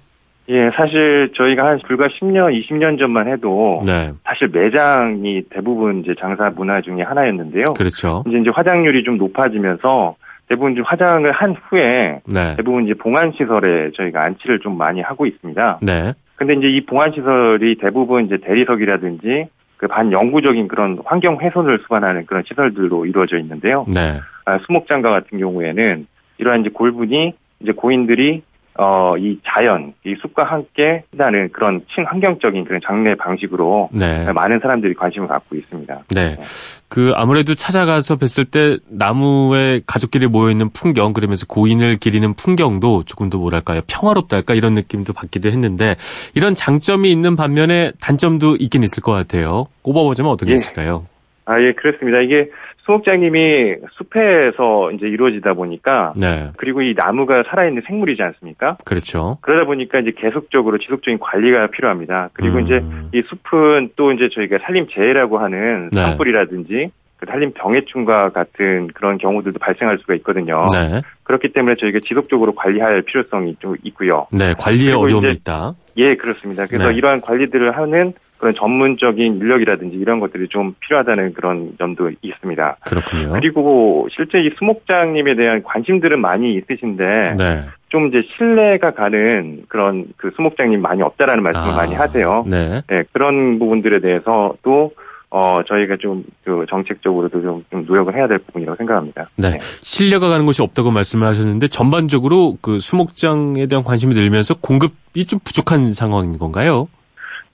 예, 0.50 0.70
사실 0.76 1.32
저희가 1.36 1.66
한 1.66 1.80
불과 1.88 2.08
10년, 2.08 2.52
20년 2.62 3.00
전만 3.00 3.32
해도 3.32 3.82
네. 3.86 4.12
사실 4.24 4.50
매장이 4.50 5.44
대부분 5.50 6.02
이제 6.02 6.14
장사 6.20 6.50
문화 6.50 6.82
중에 6.82 7.04
하나였는데요. 7.04 7.74
그렇죠. 7.74 8.24
이제 8.28 8.38
이제 8.40 8.50
화장률이 8.54 9.04
좀 9.04 9.18
높아지면서 9.18 10.16
대부분 10.52 10.76
좀 10.76 10.84
화장을 10.86 11.32
한 11.32 11.56
후에 11.56 12.20
네. 12.26 12.56
대부분 12.58 12.84
이제 12.84 12.94
봉안 12.94 13.32
시설에 13.32 13.90
저희가 13.92 14.22
안치를 14.24 14.60
좀 14.60 14.78
많이 14.78 15.00
하고 15.00 15.26
있습니다. 15.26 15.80
네. 15.82 16.14
근데 16.36 16.56
이제 16.56 16.68
이 16.68 16.86
봉안 16.86 17.14
시설이 17.14 17.76
대부분 17.76 18.26
이제 18.26 18.38
대리석이라든지 18.38 19.48
그 19.78 19.88
반영구적인 19.88 20.68
그런 20.68 21.00
환경 21.06 21.38
훼손을 21.42 21.80
수반하는 21.84 22.26
그런 22.26 22.44
시설들로 22.46 23.06
이루어져 23.06 23.38
있는데요. 23.38 23.86
네. 23.88 24.20
아, 24.44 24.60
수목장과 24.66 25.10
같은 25.10 25.40
경우에는 25.40 26.06
이러한 26.38 26.62
이제 26.62 26.70
골분이 26.70 27.34
이제 27.62 27.72
고인들이 27.72 28.42
어, 28.78 29.16
이 29.18 29.38
자연, 29.46 29.94
이 30.06 30.16
숲과 30.22 30.46
함께 30.46 31.04
한다는 31.12 31.50
그런 31.52 31.82
친환경적인 31.94 32.66
그런 32.66 32.80
장례 32.86 33.16
방식으로 33.16 33.90
네. 33.92 34.32
많은 34.32 34.60
사람들이 34.60 34.94
관심을 34.94 35.28
갖고 35.28 35.56
있습니다. 35.56 36.04
네. 36.10 36.36
네. 36.36 36.44
그 36.88 37.12
아무래도 37.16 37.54
찾아가서 37.56 38.18
뵀을 38.18 38.50
때 38.50 38.78
나무에 38.90 39.82
가족끼리 39.86 40.28
모여있는 40.28 40.70
풍경, 40.70 41.14
그러면서 41.14 41.46
고인을 41.48 41.98
기리는 41.98 42.34
풍경도 42.34 43.04
조금 43.04 43.30
더 43.30 43.38
뭐랄까요, 43.38 43.82
평화롭달까 43.88 44.54
이런 44.54 44.74
느낌도 44.74 45.14
받기도 45.14 45.50
했는데 45.50 45.96
이런 46.34 46.54
장점이 46.54 47.12
있는 47.12 47.36
반면에 47.36 47.92
단점도 48.00 48.58
있긴 48.58 48.84
있을 48.84 49.04
것 49.04 49.12
같아요. 49.12 49.68
꼽아보자면 49.82 50.32
어떤 50.32 50.48
게 50.48 50.54
예. 50.54 50.56
있을까요? 50.56 51.06
아, 51.52 51.62
예, 51.62 51.74
그렇습니다. 51.74 52.20
이게 52.20 52.50
수목장님이 52.86 53.76
숲에서 53.92 54.92
이제 54.92 55.08
이루어지다 55.08 55.54
보니까 55.54 56.14
네. 56.16 56.52
그리고 56.58 56.82
이 56.82 56.94
나무가 56.96 57.44
살아있는 57.48 57.84
생물이지 57.86 58.24
않습니까? 58.24 58.78
그렇죠. 58.86 59.38
그러다 59.42 59.66
보니까 59.66 60.00
이제 60.00 60.14
계속적으로 60.18 60.78
지속적인 60.78 61.20
관리가 61.20 61.68
필요합니다. 61.68 62.30
그리고 62.34 62.58
음. 62.58 62.66
이제 62.66 62.82
이 63.14 63.22
숲은 63.28 63.92
또 63.96 64.12
이제 64.12 64.30
저희가 64.34 64.60
산림재해라고 64.64 65.40
하는 65.40 65.90
네. 65.92 66.02
산불이라든지 66.02 66.92
그 67.18 67.26
산림 67.28 67.52
병해충과 67.54 68.30
같은 68.30 68.88
그런 68.96 69.20
경우들도 69.20 69.60
발생할 69.60 70.00
수가 70.00 70.16
있거든요. 70.16 70.66
네. 70.74 71.02
그렇기 71.24 71.54
때문에 71.54 71.76
저희가 71.76 72.00
지속적으로 72.02 72.56
관리할 72.56 73.04
필요성이 73.04 73.58
좀 73.60 73.76
있고요. 73.84 74.26
네, 74.32 74.54
관리에 74.58 74.94
어려움이 74.94 75.30
있다. 75.32 75.76
예, 75.98 76.16
그렇습니다. 76.16 76.66
그래서 76.66 76.90
네. 76.90 76.96
이러한 76.96 77.22
관리들을 77.22 77.78
하는 77.78 78.14
그런 78.42 78.56
전문적인 78.56 79.38
인력이라든지 79.38 79.96
이런 79.98 80.20
것들이 80.20 80.48
좀 80.48 80.74
필요하다는 80.80 81.34
그런 81.34 81.74
점도 81.78 82.10
있습니다. 82.24 82.78
그렇군요. 82.84 83.34
그리고 83.34 84.08
실제 84.12 84.42
이 84.42 84.50
수목장님에 84.58 85.36
대한 85.36 85.62
관심들은 85.62 86.20
많이 86.20 86.56
있으신데 86.56 87.36
네. 87.38 87.66
좀 87.90 88.08
이제 88.08 88.24
신뢰가 88.36 88.92
가는 88.92 89.62
그런 89.68 90.06
그 90.18 90.32
수목장님 90.36 90.82
많이 90.82 91.04
없다라는 91.04 91.44
말씀을 91.44 91.70
아, 91.70 91.76
많이 91.76 91.94
하세요. 91.94 92.44
네. 92.48 92.82
네. 92.88 93.04
그런 93.14 93.60
부분들에 93.60 94.00
대해서도 94.00 94.92
어, 95.30 95.62
저희가 95.66 95.96
좀, 96.02 96.26
그, 96.44 96.66
정책적으로도 96.68 97.42
좀, 97.42 97.64
좀 97.72 97.86
노력을 97.86 98.14
해야 98.14 98.28
될 98.28 98.40
부분이라고 98.40 98.76
생각합니다. 98.76 99.30
네. 99.38 99.52
네. 99.52 99.60
신뢰가 99.62 100.28
가는 100.28 100.46
곳이 100.46 100.62
없다고 100.62 100.92
말씀을 100.92 101.26
하셨는데, 101.26 101.70
전반적으로 101.70 102.58
그 102.60 102.80
수목장에 102.80 103.66
대한 103.68 103.86
관심이 103.86 104.14
늘면서 104.14 104.56
공급이 104.56 105.24
좀 105.24 105.40
부족한 105.42 105.94
상황인 105.94 106.38
건가요? 106.38 106.90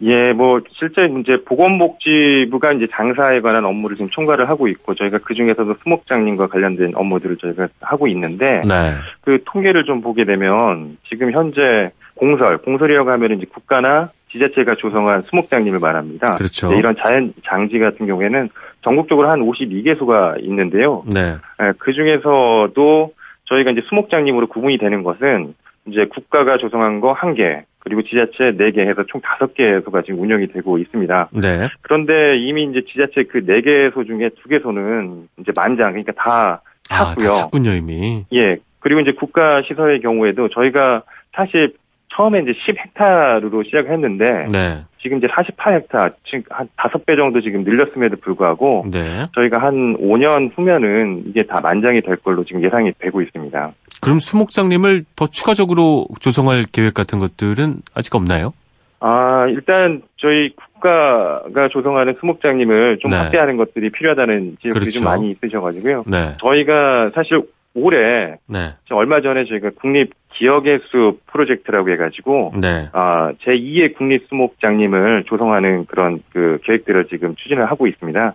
예, 0.02 0.32
뭐 0.34 0.62
실제 0.74 1.06
이제 1.20 1.44
보건복지부가 1.44 2.74
이제 2.74 2.88
장사에 2.92 3.42
관한 3.42 3.66
업무를 3.66 3.96
지금 3.96 4.10
총괄을 4.10 4.48
하고 4.48 4.68
있고 4.68 4.94
저희가 4.94 5.18
그 5.26 5.34
중에서도 5.34 5.76
수목장님과 5.84 6.48
관련된 6.48 6.92
업무들을 6.94 7.38
저희가 7.38 7.68
하고 7.82 8.08
있는데 8.08 8.62
네. 8.68 8.94
그 9.22 9.42
통계를 9.46 9.86
좀 9.86 10.02
보게 10.02 10.24
되면 10.26 10.98
지금 11.10 11.32
현재 11.32 11.92
공설, 12.14 12.58
공설이라고 12.60 13.10
하면 13.12 13.38
이제 13.38 13.48
국가나 13.52 14.12
지자체가 14.32 14.76
조성한 14.76 15.22
수목장님을 15.22 15.80
말합니다. 15.80 16.36
그렇죠. 16.36 16.70
네, 16.70 16.78
이런 16.78 16.96
자연 16.98 17.34
장지 17.46 17.80
같은 17.80 18.06
경우에는 18.06 18.50
전국적으로 18.84 19.30
한 19.30 19.40
52개소가 19.40 20.44
있는데요. 20.44 21.04
네. 21.08 21.38
예, 21.62 21.74
그 21.80 21.94
중에서도 21.94 23.14
저희가 23.46 23.72
이제 23.72 23.82
수목장님으로 23.88 24.48
구분이 24.48 24.78
되는 24.78 25.04
것은 25.04 25.56
이제 25.88 26.06
국가가 26.06 26.58
조성한 26.58 27.00
거 27.00 27.13
한 27.13 27.34
개, 27.34 27.63
그리고 27.80 28.02
지자체 28.04 28.58
4개 28.58 28.80
해서 28.80 29.06
총 29.08 29.21
5개소가 29.21 30.06
지금 30.06 30.19
운영이 30.21 30.47
되고 30.47 30.78
있습니다. 30.78 31.30
네. 31.32 31.69
그런데 31.82 32.38
이미 32.38 32.63
이제 32.63 32.84
지자체 32.86 33.23
그 33.23 33.45
4개소 33.45 34.06
중에 34.06 34.30
2개소는 34.30 35.28
이제 35.39 35.52
만장, 35.56 35.91
그러니까 35.91 36.12
다 36.13 36.62
찼고요. 36.89 37.28
아, 37.28 37.32
다 37.32 37.41
찼군요, 37.43 37.71
이미. 37.71 38.26
예. 38.34 38.58
그리고 38.80 39.02
이제 39.02 39.12
국가 39.13 39.62
시설의 39.63 40.02
경우에도 40.02 40.50
저희가 40.50 41.04
사실 41.34 41.73
처음에 42.15 42.39
이제 42.39 42.54
10헥타르로 42.54 43.65
시작을 43.65 43.91
했는데 43.91 44.48
네. 44.50 44.84
지금 45.02 45.17
이제 45.17 45.28
48헥타, 45.28 46.13
지금 46.24 46.43
한 46.50 46.67
5배 46.78 47.15
정도 47.17 47.41
지금 47.41 47.63
늘렸음에도 47.63 48.17
불구하고 48.17 48.86
네. 48.91 49.28
저희가 49.36 49.58
한 49.58 49.98
5년 49.98 50.52
후면은 50.56 51.24
이게 51.28 51.43
다 51.43 51.60
만장이 51.62 52.02
될 52.02 52.15
걸로 52.17 52.43
지금 52.43 52.63
예상이 52.63 52.91
되고 53.00 53.22
있습니다. 53.22 53.72
그럼 54.02 54.20
수목장님을 54.20 55.06
더 55.15 55.28
추가적으로 55.28 56.08
조성할 56.20 56.65
계획 56.72 56.93
같은 56.93 57.20
것들은 57.20 57.82
아직 57.93 58.15
없나요? 58.15 58.54
아, 59.00 59.46
일단 59.50 60.02
저희 60.17 60.56
국가가 60.56 61.67
조성하는 61.70 62.15
수목장님을 62.20 62.98
좀 63.00 63.12
네. 63.12 63.17
확대하는 63.17 63.58
것들이 63.58 63.91
필요하다는 63.91 64.58
지적들이 64.58 64.72
그렇죠. 64.72 64.91
좀 64.91 65.04
많이 65.04 65.32
있으셔가지고요. 65.32 66.06
네. 66.08 66.36
저희가 66.39 67.12
사실 67.13 67.43
올해 67.78 68.38
네. 68.48 68.74
얼마 68.90 69.22
전에 69.22 69.46
저희가 69.46 69.70
국립 69.80 70.12
기억의 70.30 70.80
숲 70.86 71.20
프로젝트라고 71.28 71.92
해가지고 71.92 72.54
네. 72.60 72.90
아, 72.92 73.34
제 73.42 73.52
2의 73.52 73.96
국립 73.96 74.26
수목장님을 74.30 75.26
조성하는 75.28 75.86
그런 75.86 76.24
그 76.34 76.60
계획들을 76.63 77.08
지금 77.08 77.36
추진을 77.36 77.70
하고 77.70 77.86
있습니다. 77.86 78.34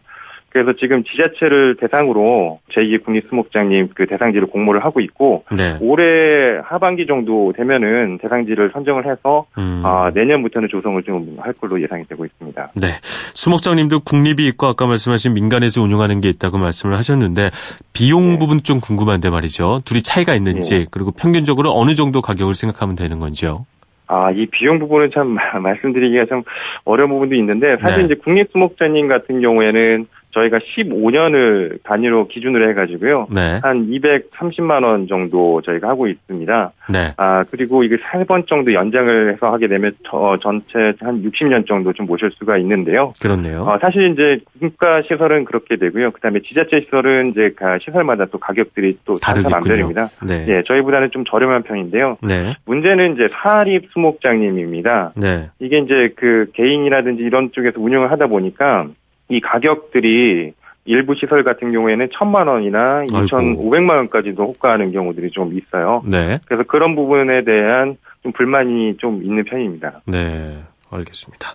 그래서 0.53 0.75
지금 0.75 1.03
지자체를 1.05 1.77
대상으로 1.77 2.61
제2의 2.73 3.05
국립수목장님 3.05 3.91
그 3.95 4.07
대상지를 4.07 4.49
공모를 4.49 4.85
하고 4.85 5.01
있고 5.01 5.45
네. 5.51 5.77
올해 5.81 6.59
하반기 6.63 7.07
정도 7.07 7.53
되면은 7.57 8.19
대상지를 8.19 8.71
선정을 8.73 9.07
해서 9.11 9.47
음. 9.59 9.83
아, 9.85 10.11
내년부터는 10.15 10.69
조성을 10.69 11.03
좀 11.03 11.23
할 11.41 11.53
걸로 11.55 11.81
예상이 11.81 12.05
되고 12.05 12.25
있습니다. 12.25 12.73
네. 12.75 12.89
수목장님도 13.35 14.01
국립이 14.01 14.47
있고 14.49 14.67
아까 14.67 14.87
말씀하신 14.87 15.35
민간에서 15.35 15.83
운영하는 15.83 16.21
게 16.21 16.29
있다고 16.29 16.59
말씀을 16.59 16.97
하셨는데 16.97 17.51
비용 17.93 18.33
네. 18.33 18.39
부분 18.39 18.63
좀 18.63 18.81
궁금한데 18.81 19.31
말이죠. 19.31 19.83
둘이 19.85 20.03
차이가 20.03 20.35
있는지 20.35 20.79
네. 20.81 20.87
그리고 20.91 21.11
평균적으로 21.11 21.73
어느 21.73 21.95
정도 21.95 22.23
가격을 22.23 22.55
생각하면 22.55 22.97
되는 22.97 23.19
건지요. 23.19 23.67
아, 24.07 24.31
이 24.31 24.47
비용 24.47 24.79
부분은 24.79 25.11
참 25.15 25.35
말씀드리기가 25.63 26.27
좀 26.27 26.43
어려운 26.85 27.11
부분도 27.11 27.35
있는데 27.37 27.77
사실 27.81 27.99
네. 27.99 28.05
이제 28.05 28.15
국립수목장님 28.17 29.09
같은 29.09 29.41
경우에는 29.41 30.07
저희가 30.33 30.59
15년을 30.59 31.83
단위로 31.83 32.29
기준으로 32.29 32.69
해가지고요. 32.71 33.29
네. 33.31 33.61
한 33.63 33.87
230만 33.87 34.85
원 34.85 35.07
정도 35.07 35.61
저희가 35.63 35.89
하고 35.89 36.09
있습니다. 36.09 36.73
네. 36.91 37.15
아 37.17 37.45
그리고 37.51 37.85
이게 37.85 37.97
3번 37.97 38.47
정도 38.47 38.73
연장을 38.73 39.33
해서 39.33 39.53
하게 39.53 39.69
되면 39.69 39.93
저 40.09 40.39
전체 40.43 40.95
한 41.01 41.23
60년 41.23 41.67
정도 41.67 41.93
좀 41.93 42.07
모실 42.07 42.31
수가 42.39 42.59
있는데요. 42.59 43.13
그렇네요. 43.21 43.63
어, 43.63 43.79
사실 43.81 44.11
이제 44.13 44.41
국가 44.59 45.03
시설은 45.03 45.45
그렇게 45.45 45.77
되고요. 45.77 46.11
그다음에 46.11 46.41
지자체 46.41 46.81
시설은 46.85 47.31
이제 47.31 47.55
시설마다 47.85 48.27
또 48.27 48.39
가격들이 48.39 48.97
또 49.05 49.17
맘대로입니다. 49.23 50.07
네. 50.27 50.47
예, 50.49 50.63
저희보다는 50.67 51.11
좀 51.11 51.25
저렴한 51.25 51.63
편인데요. 51.65 52.17
네. 52.23 52.55
문제는 52.65 53.15
이제 53.15 53.29
사립 53.43 53.91
수목장님입니다. 53.93 55.13
네. 55.17 55.51
이게 55.59 55.79
이제 55.79 56.13
그 56.17 56.47
개인이라든지 56.55 57.23
이런 57.23 57.51
쪽에서 57.53 57.81
운영을 57.81 58.11
하다 58.11 58.29
보니까 58.29 58.87
이 59.29 59.41
가격들이 59.41 60.53
일부 60.85 61.15
시설 61.15 61.45
같은 61.45 61.73
경우에는 61.73 62.09
천만 62.13 62.49
원이나 62.49 63.05
이천오백만 63.05 63.97
원까지도 63.99 64.43
호가하는 64.43 64.93
경우들이 64.93 65.31
좀 65.31 65.57
있어요. 65.57 66.03
네. 66.05 66.41
그래서 66.47 66.65
그런 66.65 66.97
부분에 66.97 67.45
대한 67.45 67.97
좀 68.23 68.33
불만이 68.33 68.97
좀 68.99 69.23
있는 69.23 69.45
편입니다. 69.45 70.01
네. 70.07 70.63
알겠습니다. 70.91 71.49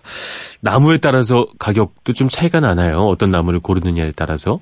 나무에 0.60 0.98
따라서 0.98 1.46
가격도 1.58 2.12
좀 2.12 2.28
차이가 2.28 2.58
나나요? 2.60 3.02
어떤 3.02 3.30
나무를 3.30 3.60
고르느냐에 3.60 4.12
따라서? 4.16 4.60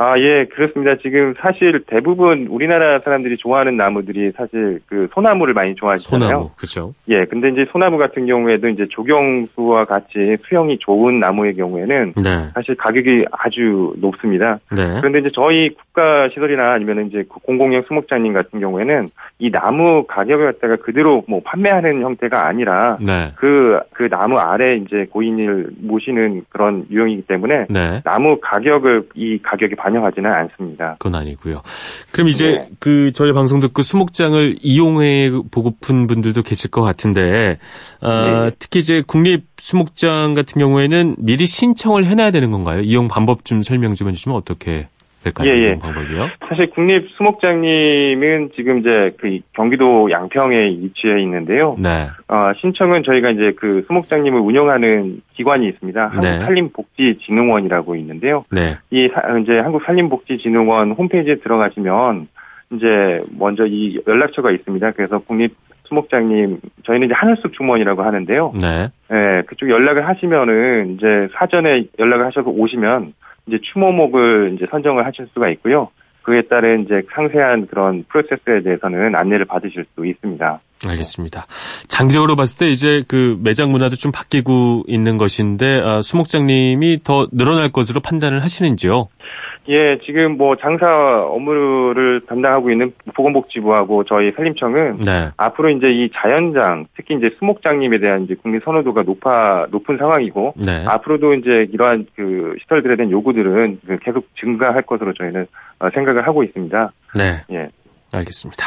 아, 0.00 0.16
예, 0.16 0.44
그렇습니다. 0.44 0.96
지금 1.02 1.34
사실 1.40 1.82
대부분 1.84 2.46
우리나라 2.48 3.00
사람들이 3.00 3.36
좋아하는 3.36 3.76
나무들이 3.76 4.30
사실 4.30 4.78
그 4.86 5.08
소나무를 5.12 5.54
많이 5.54 5.74
좋아하시잖아요. 5.74 6.28
소나무, 6.28 6.50
그렇죠. 6.56 6.94
예, 7.08 7.24
근데 7.24 7.48
이제 7.48 7.66
소나무 7.72 7.98
같은 7.98 8.24
경우에도 8.24 8.68
이제 8.68 8.84
조경수와 8.88 9.86
같이 9.86 10.36
수형이 10.46 10.78
좋은 10.78 11.18
나무의 11.18 11.56
경우에는 11.56 12.14
네. 12.22 12.48
사실 12.54 12.76
가격이 12.76 13.24
아주 13.32 13.92
높습니다. 13.96 14.60
네. 14.70 14.98
그런데 15.00 15.18
이제 15.18 15.30
저희 15.34 15.70
국가 15.70 16.28
시설이나 16.28 16.74
아니면 16.74 17.08
이제 17.08 17.24
그 17.28 17.40
공공형 17.40 17.82
수목장님 17.88 18.32
같은 18.32 18.60
경우에는 18.60 19.08
이 19.40 19.50
나무 19.50 20.04
가격을 20.06 20.52
갖다가 20.52 20.76
그대로 20.76 21.24
뭐 21.26 21.40
판매하는 21.44 22.02
형태가 22.02 22.46
아니라 22.46 22.98
네. 23.00 23.32
그, 23.34 23.80
그 23.92 24.08
나무 24.08 24.38
아래 24.38 24.76
이제 24.76 25.06
고인을 25.10 25.70
모시는 25.80 26.44
그런 26.50 26.86
유형이기 26.88 27.22
때문에 27.22 27.66
네. 27.68 28.00
나무 28.04 28.38
가격을 28.40 29.08
이 29.16 29.40
가격에 29.42 29.74
반 29.74 29.87
영하지는 29.94 30.30
않습니다. 30.30 30.96
그건 30.98 31.20
아니고요. 31.20 31.62
그럼 32.12 32.28
이제 32.28 32.50
네. 32.50 32.70
그 32.78 33.12
저희 33.12 33.32
방송 33.32 33.60
듣고 33.60 33.82
수목장을 33.82 34.56
이용해 34.60 35.32
보고픈 35.50 36.06
분들도 36.06 36.42
계실 36.42 36.70
것 36.70 36.82
같은데 36.82 37.58
어, 38.00 38.10
네. 38.10 38.50
특히 38.58 38.80
이제 38.80 39.02
국립 39.06 39.46
수목장 39.58 40.34
같은 40.34 40.60
경우에는 40.60 41.16
미리 41.18 41.46
신청을 41.46 42.04
해놔야 42.06 42.30
되는 42.30 42.50
건가요? 42.50 42.80
이용 42.80 43.08
방법 43.08 43.44
좀 43.44 43.62
설명 43.62 43.94
좀 43.94 44.08
해주시면 44.08 44.36
어떻게 44.36 44.88
될까요? 45.22 45.48
예, 45.48 45.56
예. 45.56 45.78
방법이요? 45.78 46.28
사실 46.48 46.70
국립 46.70 47.08
수목장님은 47.16 48.50
지금 48.54 48.78
이제 48.78 49.14
그 49.18 49.38
경기도 49.54 50.10
양평에 50.10 50.68
위치해 50.68 51.20
있는데요. 51.22 51.76
네. 51.78 52.08
어, 52.28 52.52
신청은 52.60 53.02
저희가 53.02 53.30
이제 53.30 53.52
그 53.56 53.84
수목장님을 53.86 54.40
운영하는 54.40 55.20
기관이 55.34 55.66
있습니다. 55.68 56.12
네. 56.20 56.28
한국산림복지진흥원이라고 56.28 57.96
있는데요. 57.96 58.42
네. 58.50 58.78
이 58.90 59.08
이제 59.42 59.58
한국산림복지진흥원 59.58 60.92
홈페이지에 60.92 61.36
들어가시면 61.36 62.28
이제 62.72 63.20
먼저 63.38 63.66
이 63.66 64.00
연락처가 64.06 64.50
있습니다. 64.50 64.92
그래서 64.92 65.18
국립 65.20 65.56
수목장님 65.88 66.60
저희는 66.84 67.06
이제 67.06 67.14
하늘숲 67.14 67.54
주무원이라고 67.54 68.02
하는데요. 68.02 68.52
네. 68.60 68.90
네, 69.10 69.42
그쪽 69.46 69.70
연락을 69.70 70.06
하시면은 70.06 70.94
이제 70.94 71.28
사전에 71.34 71.84
연락을 71.98 72.26
하셔서 72.26 72.50
오시면 72.50 73.14
이제 73.48 73.58
추모목을 73.60 74.52
이제 74.54 74.66
선정을 74.70 75.04
하실 75.06 75.26
수가 75.32 75.48
있고요. 75.50 75.90
그에 76.22 76.42
따른 76.42 76.82
이제 76.84 77.02
상세한 77.12 77.66
그런 77.66 78.04
프로세스에 78.08 78.62
대해서는 78.62 79.16
안내를 79.16 79.46
받으실 79.46 79.86
수 79.94 80.06
있습니다. 80.06 80.60
알겠습니다. 80.86 81.46
장기적으로 81.88 82.36
봤을 82.36 82.58
때 82.58 82.70
이제 82.70 83.04
그 83.08 83.38
매장 83.42 83.70
문화도 83.72 83.96
좀 83.96 84.12
바뀌고 84.12 84.84
있는 84.86 85.18
것인데 85.18 85.82
아, 85.84 86.02
수목장님이 86.02 87.00
더 87.04 87.26
늘어날 87.32 87.70
것으로 87.70 88.00
판단을 88.00 88.42
하시는지요? 88.42 89.08
예, 89.70 89.98
지금 90.02 90.38
뭐 90.38 90.56
장사 90.56 91.22
업무를 91.26 92.22
담당하고 92.26 92.70
있는 92.70 92.94
보건복지부하고 93.14 94.04
저희 94.04 94.32
산림청은 94.32 95.00
네. 95.00 95.28
앞으로 95.36 95.68
이제 95.68 95.90
이 95.90 96.10
자연장, 96.14 96.86
특히 96.96 97.14
이제 97.14 97.30
수목장님에 97.38 97.98
대한 97.98 98.24
이제 98.24 98.34
국민 98.34 98.62
선호도가 98.64 99.02
높아 99.02 99.66
높은 99.70 99.98
상황이고 99.98 100.54
네. 100.56 100.86
앞으로도 100.86 101.34
이제 101.34 101.68
이러한 101.70 102.06
그 102.16 102.56
시설들에 102.62 102.96
대한 102.96 103.10
요구들은 103.10 103.80
그 103.86 103.98
계속 103.98 104.26
증가할 104.40 104.82
것으로 104.82 105.12
저희는 105.12 105.46
어, 105.80 105.90
생각을 105.90 106.26
하고 106.26 106.42
있습니다. 106.42 106.92
네. 107.16 107.42
예. 107.52 107.68
알겠습니다. 108.12 108.66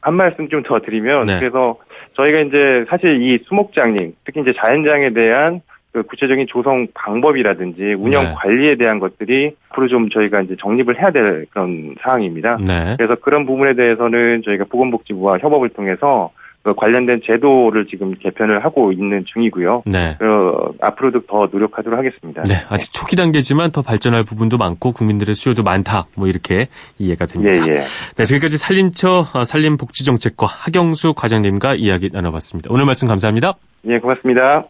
한 0.00 0.14
말씀 0.14 0.48
좀 0.48 0.62
더 0.62 0.80
드리면 0.80 1.26
네. 1.26 1.38
그래서 1.38 1.76
저희가 2.14 2.40
이제 2.40 2.84
사실 2.88 3.22
이 3.22 3.38
수목장님, 3.46 4.14
특히 4.24 4.40
이제 4.42 4.52
자연장에 4.56 5.10
대한 5.10 5.60
그 5.92 6.02
구체적인 6.04 6.46
조성 6.46 6.86
방법이라든지 6.94 7.94
운영 7.94 8.24
네. 8.24 8.34
관리에 8.34 8.76
대한 8.76 8.98
것들이 8.98 9.54
앞으로 9.70 9.88
좀 9.88 10.08
저희가 10.08 10.40
이제 10.40 10.56
정립을 10.58 10.98
해야 10.98 11.10
될 11.10 11.46
그런 11.50 11.94
사항입니다. 12.02 12.58
네. 12.66 12.94
그래서 12.96 13.14
그런 13.16 13.44
부분에 13.44 13.74
대해서는 13.74 14.42
저희가 14.44 14.64
보건복지부와 14.70 15.38
협업을 15.38 15.68
통해서 15.70 16.30
그 16.34 16.41
관련된 16.76 17.22
제도를 17.24 17.86
지금 17.86 18.14
개편을 18.14 18.64
하고 18.64 18.92
있는 18.92 19.24
중이고요. 19.26 19.82
네. 19.86 20.16
어, 20.20 20.72
앞으로도 20.80 21.26
더 21.26 21.48
노력하도록 21.50 21.98
하겠습니다. 21.98 22.42
네, 22.44 22.54
아직 22.68 22.92
초기 22.92 23.16
단계지만 23.16 23.72
더 23.72 23.82
발전할 23.82 24.24
부분도 24.24 24.58
많고 24.58 24.92
국민들의 24.92 25.34
수요도 25.34 25.62
많다. 25.62 26.06
뭐 26.16 26.28
이렇게 26.28 26.68
이해가 26.98 27.26
됩니다. 27.26 27.66
예, 27.66 27.76
예. 27.76 27.82
네, 28.16 28.24
지금까지 28.24 28.58
산림처 28.58 29.26
어, 29.34 29.44
산림복지정책과 29.44 30.46
하경수 30.46 31.14
과장님과 31.14 31.74
이야기 31.74 32.10
나눠봤습니다. 32.12 32.68
오늘 32.72 32.84
말씀 32.84 33.08
감사합니다. 33.08 33.54
예, 33.88 33.98
고맙습니다. 33.98 34.66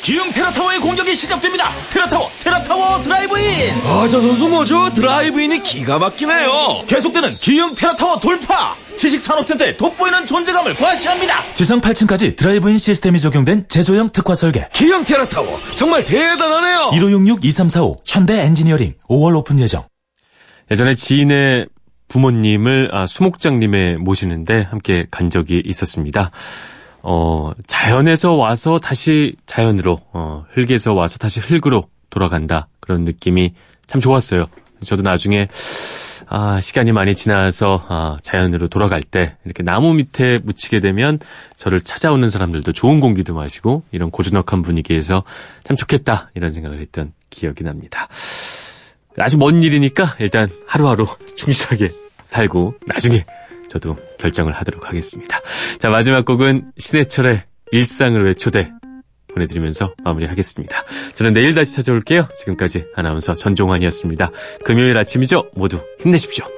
기흥 0.00 0.30
테라타워의 0.30 0.80
공격이 0.80 1.14
시작됩니다. 1.14 1.72
테라타워, 1.90 2.30
테라타워 2.40 3.02
드라이브인. 3.02 3.74
아, 3.84 4.06
저 4.08 4.20
선수 4.20 4.48
뭐죠? 4.48 4.92
드라이브인이 4.94 5.62
기가 5.62 5.98
막히네요. 5.98 6.84
계속되는 6.86 7.36
기흥 7.36 7.74
테라타워 7.74 8.18
돌파. 8.20 8.74
지식산업센터의 8.96 9.76
돋보이는 9.76 10.26
존재감을 10.26 10.74
과시합니다. 10.74 11.52
지상 11.54 11.80
8층까지 11.80 12.36
드라이브인 12.36 12.78
시스템이 12.78 13.20
적용된 13.20 13.64
제조형 13.68 14.10
특화 14.10 14.34
설계. 14.34 14.68
기흥 14.72 15.04
테라타워 15.04 15.60
정말 15.74 16.02
대단하네요. 16.04 16.90
1566-2345 16.94 17.96
현대 18.04 18.40
엔지니어링 18.42 18.94
5월 19.08 19.36
오픈 19.36 19.60
예정. 19.60 19.86
예전에 20.70 20.94
지인의 20.94 21.66
부모님을 22.08 22.90
아, 22.92 23.06
수목장림에 23.06 23.96
모시는데 23.98 24.66
함께 24.70 25.06
간 25.10 25.30
적이 25.30 25.62
있었습니다. 25.64 26.30
어, 27.10 27.52
자연에서 27.66 28.34
와서 28.34 28.78
다시 28.78 29.34
자연으로, 29.46 29.98
어, 30.12 30.44
흙에서 30.52 30.92
와서 30.92 31.16
다시 31.16 31.40
흙으로 31.40 31.88
돌아간다. 32.10 32.68
그런 32.80 33.04
느낌이 33.04 33.54
참 33.86 33.98
좋았어요. 33.98 34.44
저도 34.84 35.00
나중에, 35.00 35.48
아, 36.28 36.60
시간이 36.60 36.92
많이 36.92 37.14
지나서, 37.14 37.82
아, 37.88 38.18
자연으로 38.20 38.68
돌아갈 38.68 39.02
때, 39.02 39.36
이렇게 39.46 39.62
나무 39.62 39.94
밑에 39.94 40.38
묻히게 40.44 40.80
되면 40.80 41.18
저를 41.56 41.80
찾아오는 41.80 42.28
사람들도 42.28 42.72
좋은 42.72 43.00
공기도 43.00 43.32
마시고, 43.32 43.84
이런 43.90 44.10
고즈넉한 44.10 44.60
분위기에서 44.60 45.24
참 45.64 45.78
좋겠다. 45.78 46.30
이런 46.34 46.52
생각을 46.52 46.78
했던 46.78 47.14
기억이 47.30 47.64
납니다. 47.64 48.08
아주 49.16 49.38
먼 49.38 49.62
일이니까 49.62 50.16
일단 50.18 50.46
하루하루 50.66 51.06
충실하게 51.36 51.90
살고, 52.20 52.74
나중에 52.86 53.24
저도 53.68 53.96
결정을 54.18 54.52
하도록 54.52 54.88
하겠습니다. 54.88 55.40
자, 55.78 55.90
마지막 55.90 56.24
곡은 56.24 56.72
신해철의 56.78 57.44
일상을 57.72 58.22
외초대 58.22 58.70
보내드리면서 59.34 59.94
마무리하겠습니다. 60.02 60.76
저는 61.14 61.32
내일 61.34 61.54
다시 61.54 61.74
찾아올게요. 61.76 62.28
지금까지 62.38 62.86
아나운서 62.94 63.34
전종환이었습니다. 63.34 64.30
금요일 64.64 64.96
아침이죠? 64.96 65.50
모두 65.54 65.78
힘내십시오. 66.00 66.57